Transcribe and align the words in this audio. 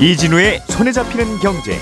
이진우의 0.00 0.62
손에 0.66 0.92
잡히는 0.92 1.40
경제. 1.40 1.78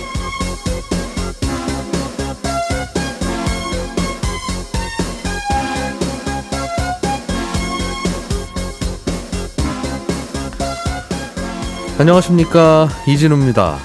안녕하십니까 11.97 12.89
이진우입니다. 13.07 13.79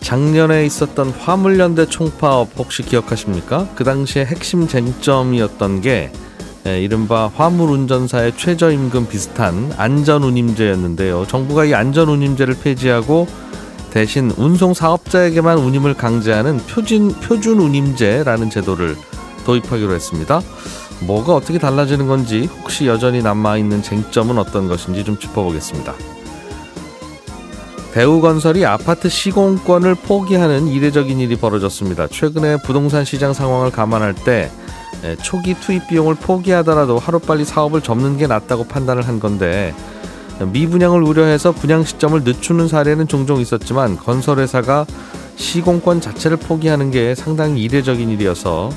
작년에 0.00 0.64
있었던 0.64 1.10
화물연대 1.10 1.86
총파업 1.86 2.50
혹시 2.56 2.84
기억하십니까? 2.84 3.66
그 3.74 3.82
당시에 3.82 4.24
핵심 4.24 4.68
쟁점이었던 4.68 5.80
게 5.80 6.12
에, 6.66 6.82
이른바 6.82 7.30
화물운전사의 7.34 8.36
최저임금 8.36 9.08
비슷한 9.08 9.72
안전운임제였는데요. 9.76 11.26
정부가 11.28 11.64
이 11.64 11.74
안전운임제를 11.74 12.56
폐지하고 12.60 13.28
대신 13.90 14.32
운송 14.36 14.74
사업자에게만 14.74 15.58
운임을 15.58 15.94
강제하는 15.94 16.58
표준 16.66 17.12
표준 17.20 17.60
운임제라는 17.60 18.50
제도를 18.50 18.96
도입하기로 19.44 19.94
했습니다. 19.94 20.40
뭐가 21.02 21.36
어떻게 21.36 21.58
달라지는 21.58 22.08
건지 22.08 22.48
혹시 22.62 22.86
여전히 22.86 23.22
남아 23.22 23.58
있는 23.58 23.82
쟁점은 23.82 24.36
어떤 24.36 24.66
것인지 24.66 25.04
좀 25.04 25.18
짚어보겠습니다. 25.18 25.94
대우건설이 27.92 28.66
아파트 28.66 29.08
시공권을 29.08 29.94
포기하는 29.94 30.66
이례적인 30.66 31.18
일이 31.20 31.36
벌어졌습니다. 31.36 32.08
최근에 32.08 32.58
부동산 32.64 33.04
시장 33.04 33.32
상황을 33.32 33.70
감안할 33.70 34.14
때 34.14 34.50
초기 35.22 35.54
투입 35.54 35.86
비용을 35.88 36.14
포기하더라도 36.16 36.98
하루빨리 36.98 37.44
사업을 37.44 37.82
접는 37.82 38.16
게 38.16 38.26
낫다고 38.26 38.64
판단을 38.64 39.06
한 39.06 39.20
건데 39.20 39.74
미분양을 40.40 41.02
우려해서 41.02 41.52
분양 41.52 41.84
시점을 41.84 42.24
늦추는 42.24 42.68
사례는 42.68 43.08
종종 43.08 43.40
있었지만 43.40 43.96
건설회사가 43.96 44.86
시공권 45.36 46.00
자체를 46.00 46.36
포기하는 46.38 46.90
게 46.90 47.14
상당히 47.14 47.62
이례적인 47.62 48.08
일이어서 48.10 48.70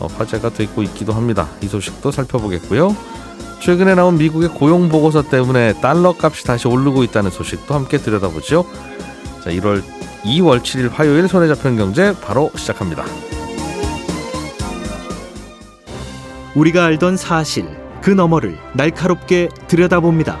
어, 0.00 0.06
화제가 0.06 0.50
되고 0.50 0.82
있기도 0.82 1.12
합니다. 1.12 1.48
이 1.60 1.66
소식도 1.66 2.10
살펴보겠고요. 2.10 2.96
최근에 3.60 3.94
나온 3.96 4.16
미국의 4.16 4.50
고용 4.50 4.88
보고서 4.88 5.22
때문에 5.22 5.74
달러 5.80 6.14
값이 6.16 6.44
다시 6.44 6.68
오르고 6.68 7.02
있다는 7.04 7.30
소식도 7.30 7.74
함께 7.74 7.98
들여다보죠. 7.98 8.64
자, 9.42 9.50
1월 9.50 9.82
2월 10.24 10.60
7일 10.62 10.90
화요일 10.92 11.28
손에 11.28 11.48
잡히는 11.48 11.76
경제 11.76 12.14
바로 12.20 12.50
시작합니다. 12.56 13.04
우리가 16.54 16.84
알던 16.86 17.16
사실 17.16 17.66
그 18.02 18.10
너머를 18.10 18.56
날카롭게 18.74 19.48
들여다봅니다. 19.68 20.38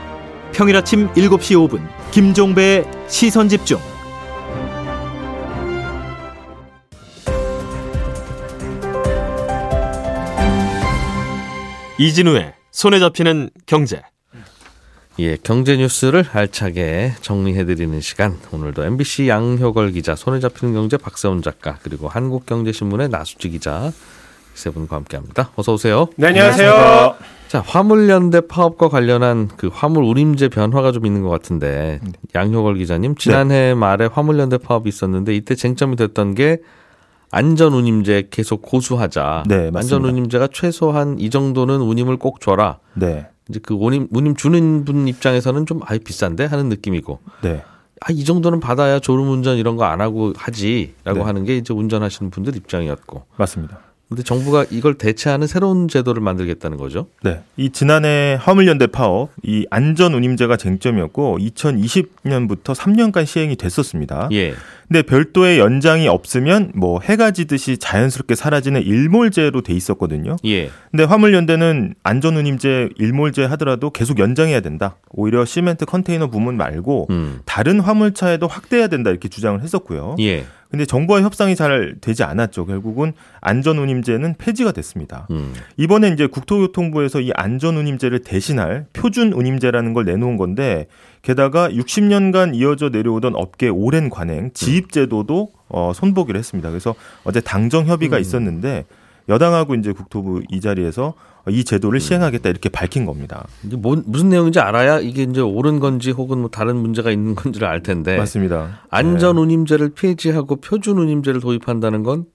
평일 0.52 0.76
아침 0.76 1.08
7시 1.12 1.68
5분 1.68 1.86
김종배의 2.10 2.84
시선 3.08 3.48
집중. 3.48 3.78
이진우의 11.98 12.54
손에 12.70 13.00
잡히는 13.00 13.50
경제. 13.66 14.02
예, 15.18 15.36
경제 15.42 15.76
뉴스를 15.76 16.24
알차게 16.32 17.14
정리해드리는 17.22 18.00
시간. 18.00 18.38
오늘도 18.52 18.84
MBC 18.84 19.28
양효걸 19.28 19.90
기자, 19.90 20.14
손에 20.14 20.38
잡히는 20.38 20.74
경제 20.74 20.96
박세훈 20.96 21.42
작가, 21.42 21.76
그리고 21.82 22.08
한국경제신문의 22.08 23.08
나수지 23.08 23.48
기자 23.48 23.90
세 24.58 24.70
분과 24.70 24.96
함께합니다. 24.96 25.50
어서 25.56 25.72
오세요. 25.74 26.08
네, 26.16 26.28
안녕하세요. 26.28 27.14
자, 27.46 27.62
화물연대 27.64 28.42
파업과 28.42 28.88
관련한 28.88 29.48
그 29.56 29.70
화물 29.72 30.04
운임제 30.04 30.48
변화가 30.48 30.92
좀 30.92 31.06
있는 31.06 31.22
것 31.22 31.30
같은데 31.30 32.00
양효걸 32.34 32.76
기자님 32.76 33.14
지난해 33.14 33.74
말에 33.74 34.06
화물연대 34.06 34.58
파업이 34.58 34.88
있었는데 34.88 35.34
이때 35.34 35.54
쟁점이 35.54 35.96
됐던 35.96 36.34
게 36.34 36.58
안전 37.30 37.72
운임제 37.72 38.28
계속 38.30 38.60
고수하자. 38.62 39.44
네, 39.46 39.70
맞습니다. 39.70 39.78
안전 39.78 40.04
운임제가 40.04 40.48
최소한 40.52 41.18
이 41.18 41.30
정도는 41.30 41.76
운임을 41.80 42.16
꼭 42.16 42.40
줘라. 42.40 42.78
네. 42.94 43.28
이제 43.48 43.60
그 43.62 43.74
운임 43.74 44.08
운임 44.10 44.34
주는 44.34 44.84
분 44.84 45.08
입장에서는 45.08 45.64
좀 45.66 45.80
아이 45.86 45.98
비싼데 46.00 46.46
하는 46.46 46.68
느낌이고. 46.68 47.20
네. 47.42 47.62
아, 48.00 48.12
이 48.12 48.24
정도는 48.24 48.60
받아야 48.60 48.98
졸음 48.98 49.28
운전 49.30 49.56
이런 49.56 49.76
거 49.76 49.84
안 49.84 50.00
하고 50.00 50.32
하지라고 50.36 51.18
네. 51.18 51.24
하는 51.24 51.44
게 51.44 51.56
이제 51.56 51.72
운전하시는 51.72 52.30
분들 52.30 52.56
입장이었고. 52.56 53.24
맞습니다. 53.36 53.78
근데 54.08 54.22
정부가 54.22 54.64
이걸 54.70 54.94
대체하는 54.94 55.46
새로운 55.46 55.86
제도를 55.86 56.22
만들겠다는 56.22 56.78
거죠. 56.78 57.08
네. 57.22 57.42
이 57.58 57.68
지난해 57.70 58.38
화물연대 58.40 58.86
파업 58.86 59.30
이 59.42 59.66
안전 59.70 60.14
운임제가 60.14 60.56
쟁점이었고 60.56 61.38
2020년부터 61.38 62.74
3년간 62.74 63.26
시행이 63.26 63.56
됐었습니다. 63.56 64.30
예. 64.32 64.54
근데 64.88 65.02
별도의 65.02 65.58
연장이 65.58 66.08
없으면 66.08 66.72
뭐 66.74 67.00
해가 67.00 67.32
지듯이 67.32 67.76
자연스럽게 67.76 68.34
사라지는 68.34 68.82
일몰제로 68.82 69.60
돼 69.60 69.74
있었거든요. 69.74 70.36
예. 70.46 70.70
근데 70.90 71.04
화물연대는 71.04 71.94
안전운임제 72.02 72.90
일몰제 72.96 73.44
하더라도 73.44 73.90
계속 73.90 74.18
연장해야 74.18 74.60
된다. 74.60 74.96
오히려 75.10 75.44
시멘트 75.44 75.84
컨테이너 75.84 76.28
부문 76.28 76.56
말고 76.56 77.08
음. 77.10 77.40
다른 77.44 77.80
화물차에도 77.80 78.46
확대해야 78.46 78.88
된다 78.88 79.10
이렇게 79.10 79.28
주장을 79.28 79.60
했었고요. 79.60 80.16
예. 80.20 80.46
근데 80.70 80.84
정부와 80.84 81.22
협상이 81.22 81.56
잘 81.56 81.96
되지 82.00 82.24
않았죠. 82.24 82.66
결국은 82.66 83.14
안전운임제는 83.40 84.34
폐지가 84.36 84.72
됐습니다. 84.72 85.26
음. 85.30 85.54
이번에 85.78 86.08
이제 86.08 86.26
국토교통부에서 86.26 87.20
이 87.20 87.30
안전운임제를 87.34 88.20
대신할 88.20 88.86
표준운임제라는 88.92 89.94
걸 89.94 90.04
내놓은 90.04 90.36
건데 90.36 90.86
게다가 91.22 91.70
60년간 91.70 92.54
이어져 92.54 92.90
내려오던 92.90 93.34
업계 93.34 93.68
오랜 93.68 94.10
관행 94.10 94.50
지입제도도 94.52 95.50
어, 95.68 95.92
손보기로 95.94 96.38
했습니다. 96.38 96.68
그래서 96.68 96.94
어제 97.24 97.40
당정 97.40 97.86
협의가 97.86 98.18
있었는데 98.18 98.84
여당하고 99.28 99.74
이제 99.74 99.92
국토부 99.92 100.42
이 100.50 100.60
자리에서 100.60 101.14
이 101.50 101.64
제도를 101.64 102.00
시행하겠다 102.00 102.48
이렇게 102.48 102.68
밝힌 102.68 103.04
겁니다. 103.06 103.46
뭐, 103.62 104.00
무슨 104.06 104.28
내용인지 104.28 104.60
알아야 104.60 105.00
이게 105.00 105.22
이제 105.24 105.40
옳은 105.40 105.80
건지 105.80 106.10
혹은 106.10 106.38
뭐 106.38 106.50
다른 106.50 106.76
문제가 106.76 107.10
있는 107.10 107.34
건지를 107.34 107.66
알 107.68 107.82
텐데. 107.82 108.16
맞습니다. 108.16 108.80
안전 108.90 109.38
운임제를 109.38 109.90
폐지하고 109.94 110.56
표준 110.56 110.98
운임제를 110.98 111.40
도입한다는 111.40 112.02
건 112.02 112.26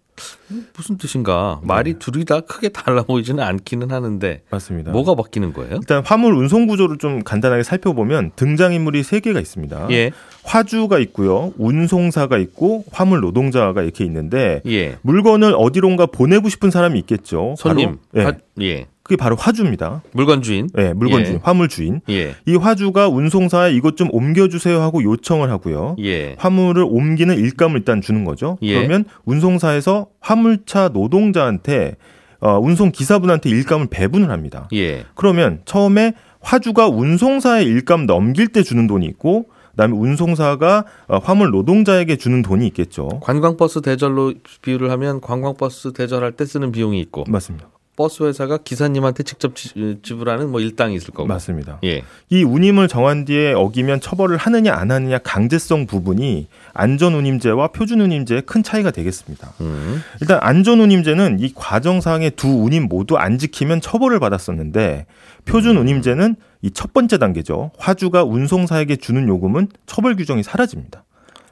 무슨 0.78 0.98
뜻인가? 1.00 1.60
말이 1.64 1.96
둘이 1.98 2.24
다 2.24 2.40
크게 2.42 2.70
달라 2.70 3.02
보이지는 3.02 3.44
않기는 3.44 3.90
하는데 3.90 4.28
네, 4.28 4.42
맞습니다. 4.52 4.92
뭐가 4.92 5.16
바뀌는 5.16 5.54
거예요? 5.54 5.78
일단 5.78 6.04
화물 6.06 6.36
운송 6.36 6.68
구조를 6.68 7.00
좀 7.00 7.24
간단하게 7.24 7.64
살펴보면 7.64 8.30
등장 8.36 8.74
인물이 8.74 9.02
세 9.02 9.20
개가 9.20 9.40
있습니다. 9.40 9.88
예. 9.90 10.12
화주가 10.44 11.00
있고요, 11.00 11.52
운송사가 11.58 12.38
있고 12.38 12.86
화물 12.92 13.22
노동자가 13.22 13.82
이렇게 13.82 14.06
있는데 14.06 14.62
예. 14.68 14.98
물건을 15.02 15.56
어디론가 15.58 16.06
보내고 16.08 16.48
싶은 16.48 16.70
사람이 16.70 17.00
있겠죠. 17.00 17.56
손님. 17.58 17.98
바로, 18.14 18.22
예, 18.22 18.24
화- 18.24 18.34
예. 18.62 18.86
그게 19.04 19.18
바로 19.18 19.36
화주입니다. 19.36 20.02
물건 20.14 20.42
주인. 20.42 20.70
예, 20.78 20.94
물건 20.94 21.22
예. 21.22 21.26
주인, 21.26 21.40
화물 21.44 21.68
주인. 21.68 22.00
예. 22.10 22.36
이 22.46 22.56
화주가 22.56 23.10
운송사에 23.10 23.74
이것 23.74 23.98
좀 23.98 24.08
옮겨주세요 24.12 24.82
하고 24.82 25.04
요청을 25.04 25.50
하고요. 25.52 25.98
예. 26.00 26.36
화물을 26.40 26.86
옮기는 26.88 27.38
일감을 27.38 27.80
일단 27.80 28.00
주는 28.02 28.24
거죠. 28.24 28.58
예. 28.62 28.76
그러면 28.76 29.04
운송사에서 29.26 30.08
화물차 30.22 30.90
노동자한테 30.94 31.98
어, 32.40 32.60
운송 32.60 32.92
기사분한테 32.92 33.50
일감을 33.50 33.88
배분을 33.90 34.30
합니다. 34.30 34.70
예. 34.74 35.04
그러면 35.16 35.62
처음에 35.66 36.14
화주가 36.40 36.88
운송사에 36.88 37.64
일감 37.64 38.06
넘길 38.06 38.48
때 38.48 38.64
주는 38.64 38.88
돈이 38.88 39.06
있고 39.08 39.48
그다음에 39.72 39.98
운송사가 39.98 40.86
어, 41.08 41.18
화물 41.18 41.52
노동자에게 41.52 42.16
주는 42.16 42.42
돈이 42.42 42.66
있겠죠. 42.68 43.10
관광버스 43.22 43.82
대절로 43.82 44.34
비유를 44.62 44.92
하면 44.92 45.20
관광버스 45.20 45.92
대절할 45.94 46.34
때 46.34 46.46
쓰는 46.46 46.72
비용이 46.72 47.00
있고 47.02 47.26
맞습니다. 47.28 47.68
버스 47.96 48.24
회사가 48.24 48.58
기사님한테 48.58 49.22
직접 49.24 49.56
지- 49.56 50.00
지불하는 50.02 50.50
뭐 50.50 50.60
일당이 50.60 50.96
있을 50.96 51.14
거고. 51.14 51.28
맞습니다. 51.28 51.80
예. 51.84 52.04
이 52.30 52.44
운임을 52.44 52.88
정한 52.88 53.24
뒤에 53.26 53.54
어기면 53.54 54.00
처벌을 54.02 54.38
하느냐 54.38 54.74
안 54.74 54.90
하느냐 54.90 55.20
강제성 55.20 55.86
부분이 55.86 56.48
안전 56.74 57.14
운임제와 57.14 57.68
표준 57.68 58.02
운임제의 58.02 58.44
큰 58.48 58.64
차이가 58.64 58.90
되겠습니다. 58.90 59.54
음. 59.62 60.02
일단 60.22 60.40
안전 60.42 60.80
운임제는 60.80 61.40
이 61.40 61.54
과정상의 61.54 62.32
두 62.32 62.48
운임 62.64 62.88
모두 62.88 63.16
안 63.18 63.38
지키면 63.38 63.80
처벌을 63.82 64.20
받았었는데 64.20 65.06
표준 65.46 65.78
운임제는 65.78 66.36
이 66.64 66.72
첫 66.74 66.94
번째 66.94 67.18
단계죠. 67.20 67.72
화주가 67.78 68.24
운송사에게 68.24 68.96
주는 68.96 69.28
요금은 69.28 69.68
처벌 69.86 70.16
규정이 70.16 70.42
사라집니다. 70.44 71.04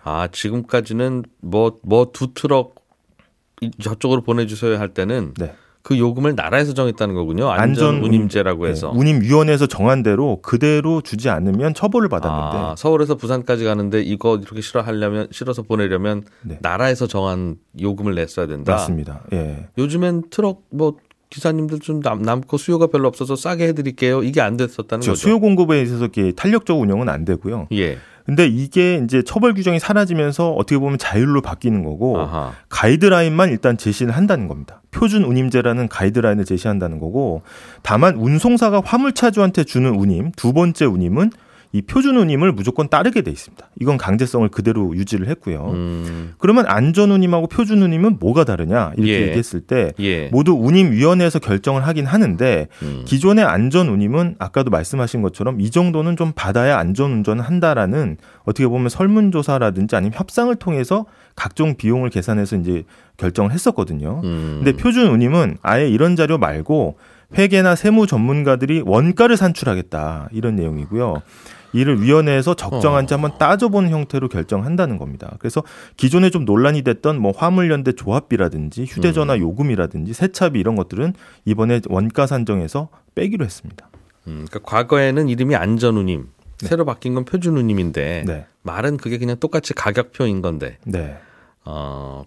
아, 0.03 0.27
지금까지는 0.31 1.23
뭐 1.41 1.77
뭐 1.83 2.11
두 2.13 2.33
트럭 2.33 2.75
이- 3.61 3.69
저쪽으로 3.79 4.21
보내 4.23 4.47
주세요 4.47 4.79
할 4.79 4.89
때는 4.89 5.33
네. 5.37 5.53
그 5.83 5.97
요금을 5.97 6.35
나라에서 6.35 6.73
정했다는 6.73 7.15
거군요. 7.15 7.49
안전 7.49 8.03
운임제라고 8.03 8.67
해서. 8.67 8.91
네, 8.93 8.99
운임위원회에서 8.99 9.67
정한 9.67 10.03
대로 10.03 10.39
그대로 10.41 11.01
주지 11.01 11.29
않으면 11.29 11.73
처벌을 11.73 12.09
받았는데 12.09 12.57
아, 12.57 12.75
서울에서 12.77 13.15
부산까지 13.15 13.63
가는데 13.63 14.01
이거 14.01 14.37
이렇게 14.37 14.61
실어하려면 14.61 15.27
실어서 15.31 15.63
보내려면 15.63 16.23
네. 16.41 16.59
나라에서 16.61 17.07
정한 17.07 17.55
요금을 17.79 18.15
냈어야 18.15 18.47
된다. 18.47 18.73
맞습니다. 18.73 19.21
예. 19.33 19.67
요즘엔 19.77 20.23
트럭 20.29 20.63
뭐 20.69 20.97
기사님들 21.31 21.79
좀 21.79 22.01
남, 22.01 22.21
남고 22.21 22.57
수요가 22.57 22.87
별로 22.87 23.07
없어서 23.07 23.35
싸게 23.35 23.67
해드릴게요. 23.69 24.21
이게 24.21 24.41
안 24.41 24.57
됐었다는 24.57 25.01
저 25.01 25.11
거죠. 25.11 25.15
수요 25.15 25.39
공급에 25.39 25.81
있어서 25.81 26.07
탄력적 26.35 26.79
운영은 26.79 27.09
안 27.09 27.25
되고요. 27.25 27.67
예. 27.71 27.97
근데 28.25 28.47
이게 28.47 29.01
이제 29.03 29.23
처벌 29.23 29.53
규정이 29.53 29.79
사라지면서 29.79 30.51
어떻게 30.51 30.77
보면 30.77 30.97
자율로 30.97 31.41
바뀌는 31.41 31.83
거고 31.83 32.19
아하. 32.19 32.51
가이드라인만 32.69 33.49
일단 33.49 33.77
제시를 33.77 34.15
한다는 34.15 34.47
겁니다. 34.47 34.81
표준 34.91 35.23
운임제라는 35.23 35.87
가이드라인을 35.87 36.45
제시한다는 36.45 36.99
거고 36.99 37.41
다만 37.81 38.15
운송사가 38.15 38.81
화물차주한테 38.85 39.63
주는 39.63 39.89
운임 39.95 40.31
두 40.35 40.53
번째 40.53 40.85
운임은 40.85 41.31
이 41.73 41.81
표준 41.81 42.17
운임을 42.17 42.51
무조건 42.51 42.89
따르게 42.89 43.21
돼 43.21 43.31
있습니다. 43.31 43.65
이건 43.79 43.97
강제성을 43.97 44.47
그대로 44.49 44.93
유지를 44.95 45.29
했고요. 45.29 45.71
음. 45.73 46.33
그러면 46.37 46.65
안전 46.67 47.11
운임하고 47.11 47.47
표준 47.47 47.81
운임은 47.81 48.17
뭐가 48.19 48.43
다르냐 48.43 48.91
이렇게 48.97 49.11
예. 49.11 49.27
얘기했을 49.27 49.61
때 49.61 49.93
예. 49.99 50.27
모두 50.27 50.53
운임위원회에서 50.53 51.39
결정을 51.39 51.87
하긴 51.87 52.05
하는데 52.05 52.67
음. 52.81 53.03
기존의 53.05 53.45
안전 53.45 53.87
운임은 53.87 54.35
아까도 54.37 54.69
말씀하신 54.69 55.21
것처럼 55.21 55.61
이 55.61 55.71
정도는 55.71 56.17
좀 56.17 56.33
받아야 56.35 56.77
안전 56.77 57.11
운전을 57.11 57.43
한다라는 57.43 58.17
어떻게 58.43 58.67
보면 58.67 58.89
설문조사라든지 58.89 59.95
아니면 59.95 60.13
협상을 60.15 60.53
통해서 60.55 61.05
각종 61.35 61.75
비용을 61.75 62.09
계산해서 62.09 62.57
이제 62.57 62.83
결정을 63.15 63.51
했었거든요. 63.51 64.19
음. 64.25 64.61
근데 64.63 64.73
표준 64.73 65.07
운임은 65.07 65.57
아예 65.61 65.87
이런 65.87 66.17
자료 66.17 66.37
말고 66.37 66.97
회계나 67.37 67.75
세무 67.75 68.07
전문가들이 68.07 68.83
원가를 68.85 69.37
산출하겠다 69.37 70.29
이런 70.33 70.55
내용이고요. 70.57 71.21
이를 71.73 72.01
위원회에서 72.01 72.53
적정한지 72.53 73.13
어. 73.13 73.17
한번 73.17 73.37
따져보는 73.37 73.89
형태로 73.89 74.27
결정한다는 74.29 74.97
겁니다. 74.97 75.35
그래서 75.39 75.63
기존에 75.97 76.29
좀 76.29 76.45
논란이 76.45 76.81
됐던 76.83 77.19
뭐 77.19 77.31
화물연대 77.35 77.93
조합비라든지 77.93 78.85
휴대전화 78.85 79.35
음. 79.35 79.39
요금이라든지 79.39 80.13
세차비 80.13 80.59
이런 80.59 80.75
것들은 80.75 81.13
이번에 81.45 81.81
원가 81.87 82.27
산정에서 82.27 82.89
빼기로 83.15 83.45
했습니다. 83.45 83.89
음, 84.27 84.45
그러니까 84.47 84.59
과거에는 84.59 85.29
이름이 85.29 85.55
안전운임, 85.55 86.27
새로 86.57 86.85
바뀐 86.85 87.13
건 87.15 87.25
표준운임인데 87.25 88.23
네, 88.27 88.45
말은 88.61 88.97
그게 88.97 89.17
그냥 89.17 89.37
똑같이 89.39 89.73
가격표인 89.73 90.41
건데 90.41 90.77
네, 90.85 91.17
어, 91.65 92.23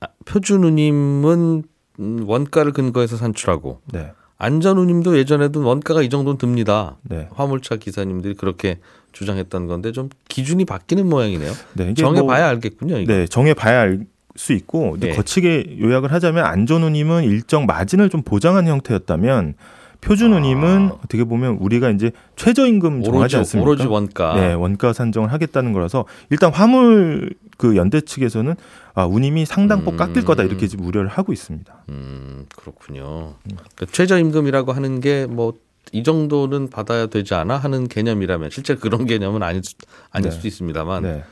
아, 0.00 0.06
표준운임은 0.24 1.62
음, 2.00 2.24
원가를 2.26 2.72
근거해서 2.72 3.16
산출하고 3.16 3.80
네, 3.92 4.12
안전운임도 4.40 5.16
예전에도 5.18 5.62
원가가 5.64 6.02
이 6.02 6.08
정도는 6.08 6.38
듭니다. 6.38 6.96
네. 7.02 7.28
화물차 7.32 7.76
기사님들이 7.76 8.34
그렇게 8.34 8.78
주장했던 9.12 9.66
건데 9.66 9.92
좀 9.92 10.08
기준이 10.28 10.64
바뀌는 10.64 11.08
모양이네요. 11.08 11.52
네, 11.74 11.94
정해봐야 11.94 12.40
뭐- 12.40 12.48
알겠군요. 12.48 12.98
이거. 12.98 13.12
네, 13.12 13.26
정해봐야 13.26 13.80
알 13.80 14.00
수 14.36 14.52
있고 14.52 14.92
근데 14.92 15.08
예. 15.10 15.12
거치게 15.16 15.78
요약을 15.80 16.12
하자면 16.12 16.44
안전운임은 16.44 17.24
일정 17.24 17.66
마진을 17.66 18.10
좀 18.10 18.22
보장한 18.22 18.68
형태였다면 18.68 19.54
표준운임은 20.00 20.90
어떻게 21.04 21.24
보면 21.24 21.56
우리가 21.60 21.90
이제 21.90 22.10
최저임금 22.36 23.02
정하지 23.02 23.18
오로지, 23.18 23.36
않습니까? 23.36 23.66
오로지 23.70 23.86
원가. 23.86 24.34
네, 24.34 24.52
원가 24.54 24.92
산정을 24.92 25.32
하겠다는 25.32 25.72
거라서 25.72 26.04
일단 26.30 26.52
화물 26.52 27.34
그 27.56 27.76
연대 27.76 28.00
측에서는 28.00 28.54
아, 28.94 29.04
운임이 29.04 29.44
상당폭 29.44 29.94
음. 29.94 29.96
깎일 29.96 30.24
거다 30.24 30.42
이렇게 30.44 30.66
지금 30.66 30.86
우려를 30.86 31.08
하고 31.08 31.32
있습니다. 31.32 31.84
음, 31.90 32.46
그렇군요. 32.56 33.34
그러니까 33.44 33.86
최저임금이라고 33.92 34.72
하는 34.72 35.00
게뭐 35.00 35.54
이 35.92 36.02
정도는 36.02 36.70
받아야 36.70 37.06
되지 37.06 37.34
않아 37.34 37.56
하는 37.56 37.88
개념이라면 37.88 38.50
실제 38.50 38.74
그런 38.76 39.06
개념은 39.06 39.42
아닐, 39.42 39.62
수, 39.64 39.74
아닐 40.10 40.30
네. 40.30 40.36
수도 40.36 40.48
있습니다만 40.48 41.02
네. 41.02 41.24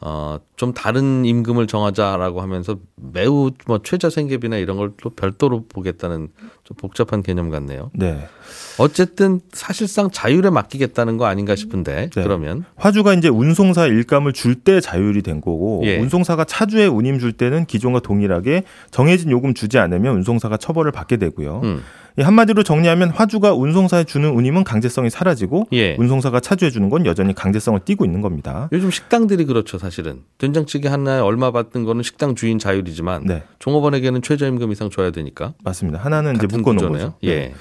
어, 0.00 0.38
좀 0.56 0.74
다른 0.74 1.24
임금을 1.24 1.66
정하자라고 1.66 2.42
하면서 2.42 2.76
매우 2.96 3.50
뭐 3.66 3.80
최저 3.82 4.10
생계비나 4.10 4.56
이런 4.58 4.76
걸 4.76 4.92
또 5.02 5.08
별도로 5.10 5.64
보겠다는 5.68 6.28
좀 6.64 6.76
복잡한 6.78 7.22
개념 7.22 7.50
같네요. 7.50 7.90
네. 7.94 8.26
어쨌든 8.78 9.40
사실상 9.52 10.10
자율에 10.10 10.50
맡기겠다는 10.50 11.16
거 11.18 11.26
아닌가 11.26 11.54
싶은데 11.54 12.10
네. 12.14 12.22
그러면 12.22 12.64
화주가 12.76 13.12
이제 13.14 13.28
운송사 13.28 13.86
일감을 13.86 14.32
줄 14.32 14.54
때 14.64 14.80
자율이 14.80 15.20
된 15.20 15.40
거고 15.42 15.82
예. 15.84 15.98
운송사가 15.98 16.44
차주에 16.44 16.86
운임 16.86 17.18
줄 17.18 17.32
때는 17.32 17.66
기존과 17.66 18.00
동일하게 18.00 18.62
정해진 18.90 19.30
요금 19.30 19.52
주지 19.52 19.78
않으면 19.78 20.14
운송사가 20.16 20.56
처벌을 20.56 20.90
받게 20.90 21.18
되고요. 21.18 21.60
음, 21.64 21.82
이 22.16 22.22
한마디로 22.22 22.62
정리하면 22.62 23.10
화주가 23.10 23.52
운송사에 23.52 24.04
주는 24.04 24.30
운임은 24.30 24.62
강제성이 24.64 25.10
사라지고 25.10 25.66
예. 25.72 25.96
운송사가 25.98 26.38
차주해 26.40 26.70
주는 26.70 26.88
건 26.88 27.04
여전히 27.04 27.34
강제성을 27.34 27.80
띠고 27.84 28.04
있는 28.04 28.20
겁니다. 28.22 28.68
요즘 28.72 28.90
식당들이 28.90 29.44
그렇죠 29.44 29.76
사실은 29.76 30.20
된장찌개 30.38 30.88
하나에 30.88 31.18
얼마 31.20 31.50
받는 31.50 31.84
거는 31.84 32.02
식당 32.04 32.34
주인 32.36 32.58
자율이지만 32.58 33.24
네, 33.26 33.42
종업원에게는 33.58 34.22
최저임금 34.22 34.70
이상 34.72 34.88
줘야 34.88 35.10
되니까 35.10 35.52
맞습니다. 35.64 35.98
하나는 35.98 36.36
이제 36.36 36.46
구조네요. 36.62 36.92
거죠. 36.92 37.14
네. 37.22 37.28
예. 37.30 37.54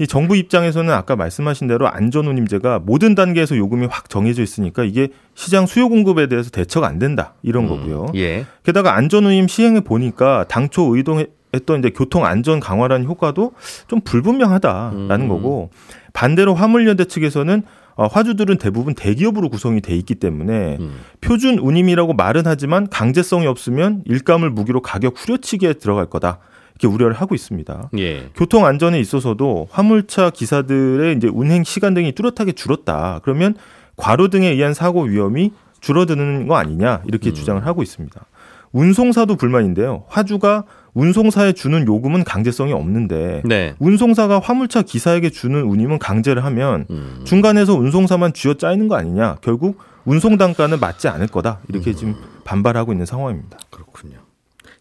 이 0.00 0.06
정부 0.06 0.34
입장에서는 0.34 0.92
아까 0.94 1.14
말씀하신 1.14 1.66
대로 1.66 1.86
안전운임제가 1.86 2.78
모든 2.78 3.14
단계에서 3.14 3.58
요금이 3.58 3.86
확 3.90 4.08
정해져 4.08 4.42
있으니까 4.42 4.82
이게 4.82 5.08
시장 5.34 5.66
수요 5.66 5.90
공급에 5.90 6.26
대해서 6.26 6.48
대처가 6.48 6.86
안 6.86 6.98
된다 6.98 7.34
이런 7.42 7.68
거고요. 7.68 8.06
예. 8.14 8.46
게다가 8.64 8.96
안전운임 8.96 9.46
시행해 9.46 9.80
보니까 9.80 10.46
당초 10.48 10.96
의도했던 10.96 11.80
이제 11.80 11.90
교통 11.94 12.24
안전 12.24 12.60
강화라는 12.60 13.06
효과도 13.06 13.52
좀 13.88 14.00
불분명하다라는 14.00 15.20
음. 15.20 15.28
거고 15.28 15.68
반대로 16.14 16.54
화물연대 16.54 17.04
측에서는 17.04 17.62
어, 17.96 18.06
화주들은 18.06 18.56
대부분 18.56 18.94
대기업으로 18.94 19.50
구성이 19.50 19.82
돼 19.82 19.94
있기 19.96 20.14
때문에 20.14 20.78
음. 20.80 21.00
표준 21.20 21.58
운임이라고 21.58 22.14
말은 22.14 22.44
하지만 22.46 22.88
강제성이 22.88 23.46
없으면 23.46 24.04
일감을 24.06 24.48
무기로 24.48 24.80
가격 24.80 25.12
후려치기에 25.18 25.74
들어갈 25.74 26.06
거다 26.06 26.38
이렇게 26.80 26.86
우려를 26.88 27.14
하고 27.14 27.34
있습니다. 27.34 27.90
예. 27.98 28.30
교통 28.34 28.64
안전에 28.64 28.98
있어서도 28.98 29.68
화물차 29.70 30.30
기사들의 30.30 31.16
이제 31.16 31.28
운행 31.28 31.62
시간 31.62 31.94
등이 31.94 32.12
뚜렷하게 32.12 32.52
줄었다. 32.52 33.20
그러면 33.22 33.54
과로 33.96 34.28
등에 34.28 34.48
의한 34.48 34.72
사고 34.72 35.02
위험이 35.02 35.52
줄어드는 35.80 36.48
거 36.48 36.56
아니냐 36.56 37.02
이렇게 37.06 37.30
음. 37.30 37.34
주장을 37.34 37.64
하고 37.64 37.82
있습니다. 37.82 38.20
운송사도 38.72 39.36
불만인데요. 39.36 40.04
화주가 40.08 40.64
운송사에 40.94 41.52
주는 41.52 41.86
요금은 41.86 42.24
강제성이 42.24 42.72
없는데 42.72 43.42
네. 43.44 43.74
운송사가 43.78 44.40
화물차 44.40 44.82
기사에게 44.82 45.30
주는 45.30 45.62
운임은 45.62 45.98
강제를 45.98 46.44
하면 46.44 46.86
음. 46.90 47.20
중간에서 47.24 47.74
운송사만 47.74 48.32
쥐어 48.32 48.54
짜이는 48.54 48.88
거 48.88 48.96
아니냐. 48.96 49.36
결국 49.42 49.78
운송 50.04 50.38
단가는 50.38 50.80
맞지 50.80 51.08
않을 51.08 51.26
거다. 51.26 51.60
이렇게 51.68 51.92
지금 51.94 52.16
반발하고 52.44 52.92
있는 52.92 53.06
상황입니다. 53.06 53.58
그렇군요. 53.70 54.29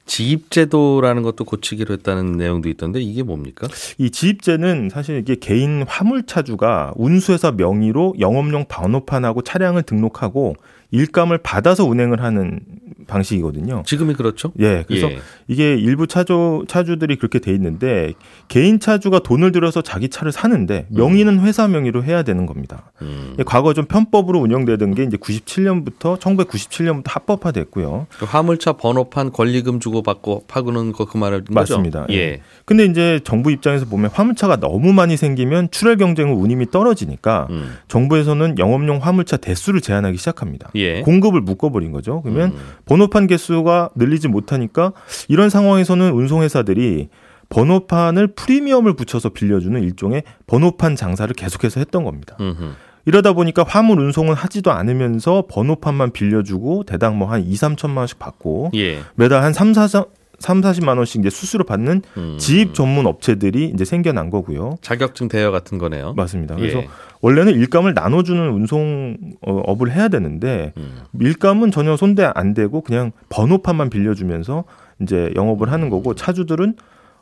지입제도라는 0.10 1.22
것도 1.22 1.46
고치기로 1.46 1.94
했다는 1.94 2.34
내용도 2.34 2.68
있던데 2.68 3.00
이게 3.00 3.24
뭡니까? 3.24 3.68
이 3.98 4.10
지입제는 4.10 4.90
사실 4.92 5.18
이게 5.18 5.36
개인 5.36 5.84
화물차주가 5.88 6.94
운수회사 6.96 7.52
명의로 7.52 8.16
영업용 8.20 8.66
번호판하고 8.68 9.44
차량을 9.44 9.84
등록하고 9.84 10.56
일감을 10.92 11.40
받아서 11.40 11.86
운행을 11.86 12.22
하는 12.24 12.62
방식이거든요. 13.10 13.84
지금이 13.86 14.14
그렇죠? 14.14 14.52
예, 14.60 14.84
그래서 14.88 15.12
예. 15.12 15.20
이게 15.48 15.76
일부 15.76 16.08
차주 16.08 16.66
차주들이 16.68 17.18
그렇게 17.18 17.40
돼 17.40 17.52
있는데 17.54 18.14
개인 18.48 18.80
차주가 18.80 19.20
돈을 19.20 19.52
들여서 19.52 19.82
자기 19.82 20.10
차를 20.10 20.32
사는데 20.32 20.86
명의는 20.90 21.42
회사 21.42 21.68
명의로 21.68 22.04
해야 22.04 22.24
되는 22.24 22.46
겁니다. 22.46 22.92
음. 23.02 23.36
예, 23.40 23.44
과거 23.44 23.74
좀 23.74 23.86
편법으로 23.86 24.40
운영되던 24.40 24.94
게 24.94 25.04
이제 25.04 25.18
97년부터 25.18 26.20
1997년부터 26.20 27.06
합법화됐고요. 27.06 28.08
그 28.18 28.26
화물차 28.26 28.74
번호판 28.74 29.32
권리금 29.32 29.80
주고 29.80 30.04
받고 30.04 30.46
파고는 30.48 30.92
거그 30.94 31.18
말을 31.18 31.46
맞습니다. 31.50 32.02
거죠? 32.02 32.14
예. 32.14 32.42
근데 32.66 32.86
이제 32.86 33.20
정부 33.24 33.52
입장에서 33.52 33.86
보면 33.86 34.12
화물차가 34.14 34.58
너무 34.58 34.94
많이 34.94 35.18
생기면 35.18 35.72
출혈 35.72 35.98
경쟁 35.98 36.30
후 36.30 36.42
운임이 36.42 36.70
떨어지니까 36.70 37.48
음. 37.50 37.76
정부에서는 37.88 38.60
영업용 38.60 39.00
화물차 39.02 39.38
대수를 39.38 39.82
제한하기 39.82 40.18
시작합니다. 40.18 40.70
예. 40.80 41.02
공급을 41.02 41.42
묶어버린 41.42 41.92
거죠. 41.92 42.22
그러면 42.24 42.52
음. 42.52 42.60
번호판 42.86 43.28
개수가 43.28 43.92
늘리지 43.96 44.28
못하니까 44.28 44.94
이런 45.28 45.50
상황에서는 45.50 46.12
운송회사들이 46.12 47.10
번호판을 47.50 48.28
프리미엄을 48.36 48.94
붙여서 48.96 49.30
빌려주는 49.30 49.82
일종의 49.82 50.24
번호판 50.48 50.96
장사를 50.96 51.34
계속해서 51.34 51.80
했던 51.80 52.04
겁니다. 52.04 52.38
음흠. 52.40 52.74
이러다 53.06 53.34
보니까 53.34 53.64
화물 53.64 54.00
운송은 54.00 54.36
하지도 54.36 54.72
않으면서 54.72 55.46
번호판만 55.50 56.12
빌려주고 56.12 56.84
대당 56.84 57.18
뭐 57.18 57.30
한 57.30 57.42
2, 57.44 57.52
3천만 57.54 57.98
원씩 57.98 58.20
받고 58.20 58.72
예. 58.76 59.00
매달 59.16 59.42
한 59.42 59.54
3, 59.54 59.74
4, 59.74 60.06
3, 60.40 60.62
40만 60.62 60.98
원씩 60.98 61.22
이제 61.22 61.30
수수료 61.30 61.64
받는 61.64 62.02
음. 62.18 62.38
지입 62.38 62.74
전문 62.74 63.06
업체들이 63.06 63.72
이제 63.74 63.86
생겨난 63.86 64.30
거고요. 64.30 64.78
자격증 64.82 65.28
대여 65.28 65.52
같은 65.52 65.78
거네요. 65.78 66.14
맞습니다. 66.14 66.56
그래서 66.56 66.80
예. 66.80 66.88
원래는 67.22 67.54
일감을 67.54 67.94
나눠주는 67.94 68.50
운송 68.52 69.18
업을 69.42 69.92
해야 69.92 70.08
되는데 70.08 70.74
음. 70.78 71.02
일감은 71.20 71.72
전혀 71.72 71.98
손대 71.98 72.30
안 72.34 72.54
되고 72.54 72.82
그냥 72.82 73.12
번호판만 73.30 73.90
빌려주면서 73.90 74.64
이제 75.02 75.32
영업을 75.36 75.72
하는 75.72 75.90
거고 75.90 76.16
차주들은 76.16 76.76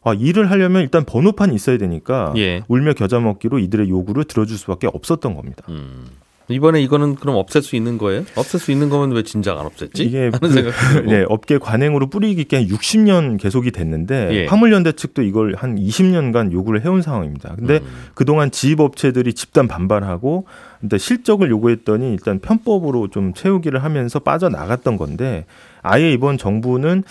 아, 0.03 0.13
일을 0.13 0.49
하려면 0.49 0.83
일단 0.83 1.03
번호판이 1.03 1.53
있어야 1.53 1.77
되니까 1.77 2.33
예. 2.37 2.61
울며 2.67 2.93
겨자 2.93 3.19
먹기로 3.19 3.59
이들의 3.59 3.89
요구를 3.89 4.23
들어줄 4.23 4.57
수밖에 4.57 4.87
없었던 4.87 5.35
겁니다. 5.35 5.63
음. 5.69 6.05
이번에 6.49 6.81
이거는 6.81 7.15
그럼 7.15 7.35
없앨 7.35 7.61
수 7.61 7.75
있는 7.75 7.97
거예요? 7.97 8.23
없앨 8.35 8.59
수 8.59 8.71
있는 8.71 8.89
거면 8.89 9.11
왜 9.11 9.23
진작 9.23 9.59
안 9.59 9.65
없앴지? 9.65 9.99
이게 9.99 10.29
하는 10.31 10.39
그, 10.39 10.49
생각 10.49 10.71
들고. 10.93 11.11
네, 11.11 11.25
업계 11.27 11.57
관행으로 11.57 12.09
뿌리 12.09 12.35
깊게 12.35 12.57
한 12.57 12.67
60년 12.67 13.39
계속이 13.39 13.71
됐는데 13.71 14.29
예. 14.31 14.45
화물연대 14.45 14.93
측도 14.93 15.23
이걸 15.23 15.55
한 15.55 15.75
20년간 15.75 16.51
요구를 16.53 16.83
해온 16.85 17.01
상황입니다. 17.01 17.55
근데 17.57 17.79
음. 17.79 17.87
그동안 18.13 18.51
지입업체들이 18.51 19.33
집단 19.33 19.67
반발하고 19.67 20.45
근데 20.79 20.97
실적을 20.97 21.49
요구했더니 21.49 22.11
일단 22.13 22.39
편법으로 22.39 23.09
좀 23.09 23.33
채우기를 23.33 23.83
하면서 23.83 24.19
빠져나갔던 24.19 24.97
건데 24.97 25.45
아예 25.81 26.11
이번 26.11 26.37
정부는 26.37 27.03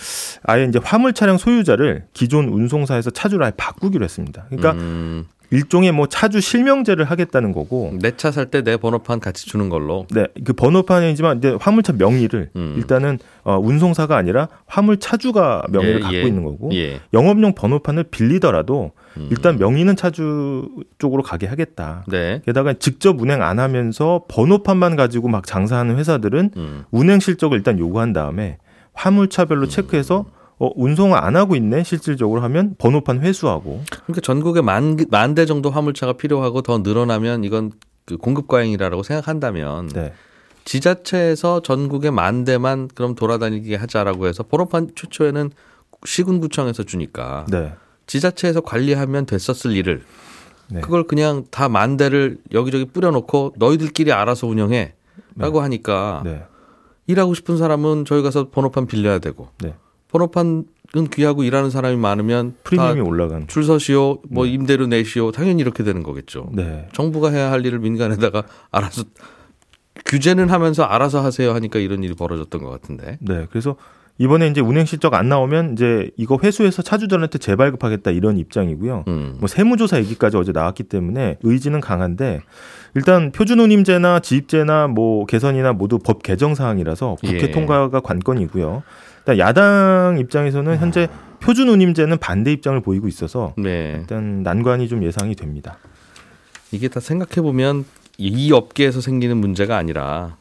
아예 0.43 0.65
이제 0.65 0.79
화물 0.83 1.13
차량 1.13 1.37
소유자를 1.37 2.05
기존 2.13 2.49
운송사에서 2.49 3.09
차주로 3.11 3.43
아예 3.43 3.51
바꾸기로 3.55 4.03
했습니다. 4.03 4.45
그러니까 4.49 4.71
음, 4.73 5.25
일종의 5.49 5.91
뭐 5.93 6.07
차주 6.07 6.41
실명제를 6.41 7.05
하겠다는 7.05 7.53
거고 7.53 7.93
내 8.01 8.11
차 8.11 8.29
살 8.31 8.49
때 8.51 8.61
내 8.63 8.75
번호판 8.77 9.19
같이 9.19 9.45
주는 9.45 9.69
걸로. 9.69 10.05
네, 10.11 10.27
그 10.43 10.51
번호판이지만 10.53 11.37
이제 11.37 11.55
화물차 11.59 11.93
명의를 11.93 12.49
음. 12.55 12.73
일단은 12.77 13.19
어, 13.43 13.57
운송사가 13.57 14.17
아니라 14.17 14.49
화물 14.65 14.97
차주가 14.97 15.63
명의를 15.69 15.95
예, 15.97 16.01
갖고 16.01 16.15
예. 16.17 16.21
있는 16.23 16.43
거고 16.43 16.69
예. 16.73 16.99
영업용 17.13 17.55
번호판을 17.55 18.03
빌리더라도 18.05 18.91
음. 19.15 19.27
일단 19.31 19.57
명의는 19.57 19.95
차주 19.95 20.67
쪽으로 20.97 21.23
가게 21.23 21.47
하겠다. 21.47 22.03
네. 22.07 22.41
게다가 22.45 22.73
직접 22.73 23.21
운행 23.21 23.41
안 23.41 23.59
하면서 23.59 24.25
번호판만 24.27 24.95
가지고 24.97 25.29
막 25.29 25.45
장사하는 25.47 25.97
회사들은 25.97 26.51
음. 26.57 26.83
운행 26.91 27.19
실적을 27.21 27.57
일단 27.57 27.79
요구한 27.79 28.11
다음에 28.11 28.57
화물차별로 28.93 29.67
체크해서 29.67 30.25
어, 30.59 30.71
운송을 30.75 31.17
안 31.17 31.35
하고 31.35 31.55
있네 31.55 31.83
실질적으로 31.83 32.41
하면 32.41 32.75
번호판 32.77 33.19
회수하고 33.21 33.83
그러니까 34.05 34.21
전국에 34.21 34.61
만 34.61 34.97
만 35.11 35.35
대 35.35 35.45
정도 35.45 35.69
화물차가 35.69 36.13
필요하고 36.13 36.61
더 36.63 36.79
늘어나면 36.79 37.43
이건 37.43 37.71
그 38.05 38.17
공급 38.17 38.47
과잉이라고 38.47 39.03
생각한다면 39.03 39.87
네. 39.89 40.13
지자체에서 40.65 41.61
전국에 41.61 42.09
만 42.11 42.43
대만 42.43 42.87
그럼 42.93 43.15
돌아다니게 43.15 43.75
하자라고 43.75 44.27
해서 44.27 44.43
번호판 44.43 44.91
최초에는 44.95 45.51
시군구청에서 46.05 46.83
주니까 46.83 47.45
네. 47.49 47.73
지자체에서 48.07 48.61
관리하면 48.61 49.25
됐었을 49.25 49.71
일을 49.75 50.03
네. 50.69 50.81
그걸 50.81 51.03
그냥 51.03 51.45
다 51.51 51.69
만 51.69 51.97
대를 51.97 52.37
여기저기 52.51 52.85
뿌려놓고 52.85 53.53
너희들끼리 53.57 54.11
알아서 54.11 54.47
운영해라고 54.47 55.61
하니까 55.61 56.21
네. 56.25 56.43
일하고 57.07 57.33
싶은 57.33 57.57
사람은 57.57 58.05
저희 58.05 58.21
가서 58.21 58.49
번호판 58.49 58.87
빌려야 58.87 59.19
되고 59.19 59.49
네. 59.61 59.73
번호판은 60.17 60.65
귀하고 61.11 61.43
일하는 61.43 61.69
사람이 61.69 61.97
많으면 61.97 62.55
프리미엄이 62.63 63.01
다 63.01 63.05
올라간. 63.05 63.47
줄 63.47 63.63
서시오, 63.63 64.21
뭐 64.29 64.45
임대료 64.45 64.87
내시오, 64.87 65.31
당연히 65.31 65.61
이렇게 65.61 65.83
되는 65.83 66.03
거겠죠. 66.03 66.49
네. 66.53 66.87
정부가 66.93 67.29
해야 67.29 67.51
할 67.51 67.65
일을 67.65 67.79
민간에다가 67.79 68.43
알아서 68.71 69.03
규제는 70.05 70.49
하면서 70.49 70.83
알아서 70.83 71.23
하세요 71.23 71.53
하니까 71.53 71.79
이런 71.79 72.03
일이 72.03 72.13
벌어졌던 72.13 72.63
것 72.63 72.69
같은데. 72.69 73.17
네. 73.21 73.47
그래서 73.49 73.75
이번에 74.19 74.47
이제 74.47 74.61
운행 74.61 74.85
실적 74.85 75.13
안 75.13 75.29
나오면 75.29 75.73
이제 75.73 76.09
이거 76.17 76.39
회수해서 76.41 76.81
차주들한테 76.81 77.37
재발급하겠다 77.37 78.11
이런 78.11 78.37
입장이고요. 78.37 79.05
음. 79.07 79.35
뭐 79.39 79.47
세무조사 79.47 79.99
얘기까지 79.99 80.37
어제 80.37 80.51
나왔기 80.51 80.83
때문에 80.83 81.37
의지는 81.43 81.81
강한데 81.81 82.41
일단 82.95 83.31
표준운임제나 83.31 84.19
지입제나 84.21 84.87
뭐 84.87 85.25
개선이나 85.25 85.73
모두 85.73 85.99
법 85.99 86.23
개정 86.23 86.55
사항이라서 86.55 87.17
국회 87.21 87.41
예. 87.41 87.51
통과가 87.51 87.99
관건이고요. 87.99 88.83
일단 89.19 89.37
야당 89.37 90.17
입장에서는 90.19 90.77
현재 90.77 91.07
표준운임제는 91.41 92.17
반대 92.17 92.51
입장을 92.51 92.79
보이고 92.81 93.07
있어서 93.07 93.53
네. 93.57 93.97
일단 93.99 94.41
난관이 94.41 94.87
좀 94.87 95.03
예상이 95.03 95.35
됩니다. 95.35 95.77
이게 96.71 96.87
다 96.87 96.99
생각해 96.99 97.41
보면 97.41 97.85
이 98.17 98.51
업계에서 98.51 98.99
생기는 98.99 99.37
문제가 99.37 99.77
아니라 99.77 100.37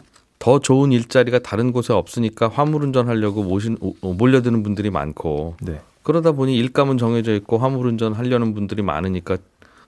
더 0.47 0.61
좋은 0.61 0.93
일자리가 0.93 1.41
다른 1.41 1.73
곳에 1.73 1.93
없으니까 1.93 2.47
화물운전 2.47 3.09
하려고 3.09 3.43
모신, 3.43 3.76
오- 3.81 4.12
몰려드는 4.15 4.62
분들이 4.62 4.91
많고 4.91 5.57
네. 5.61 5.81
그러다 6.05 6.31
보니 6.31 6.57
일감은 6.57 6.99
정해져 6.99 7.35
있고 7.35 7.59
화물운전 7.59 8.12
하려는 8.12 8.55
분들이 8.55 8.81
많으니까 8.81 9.38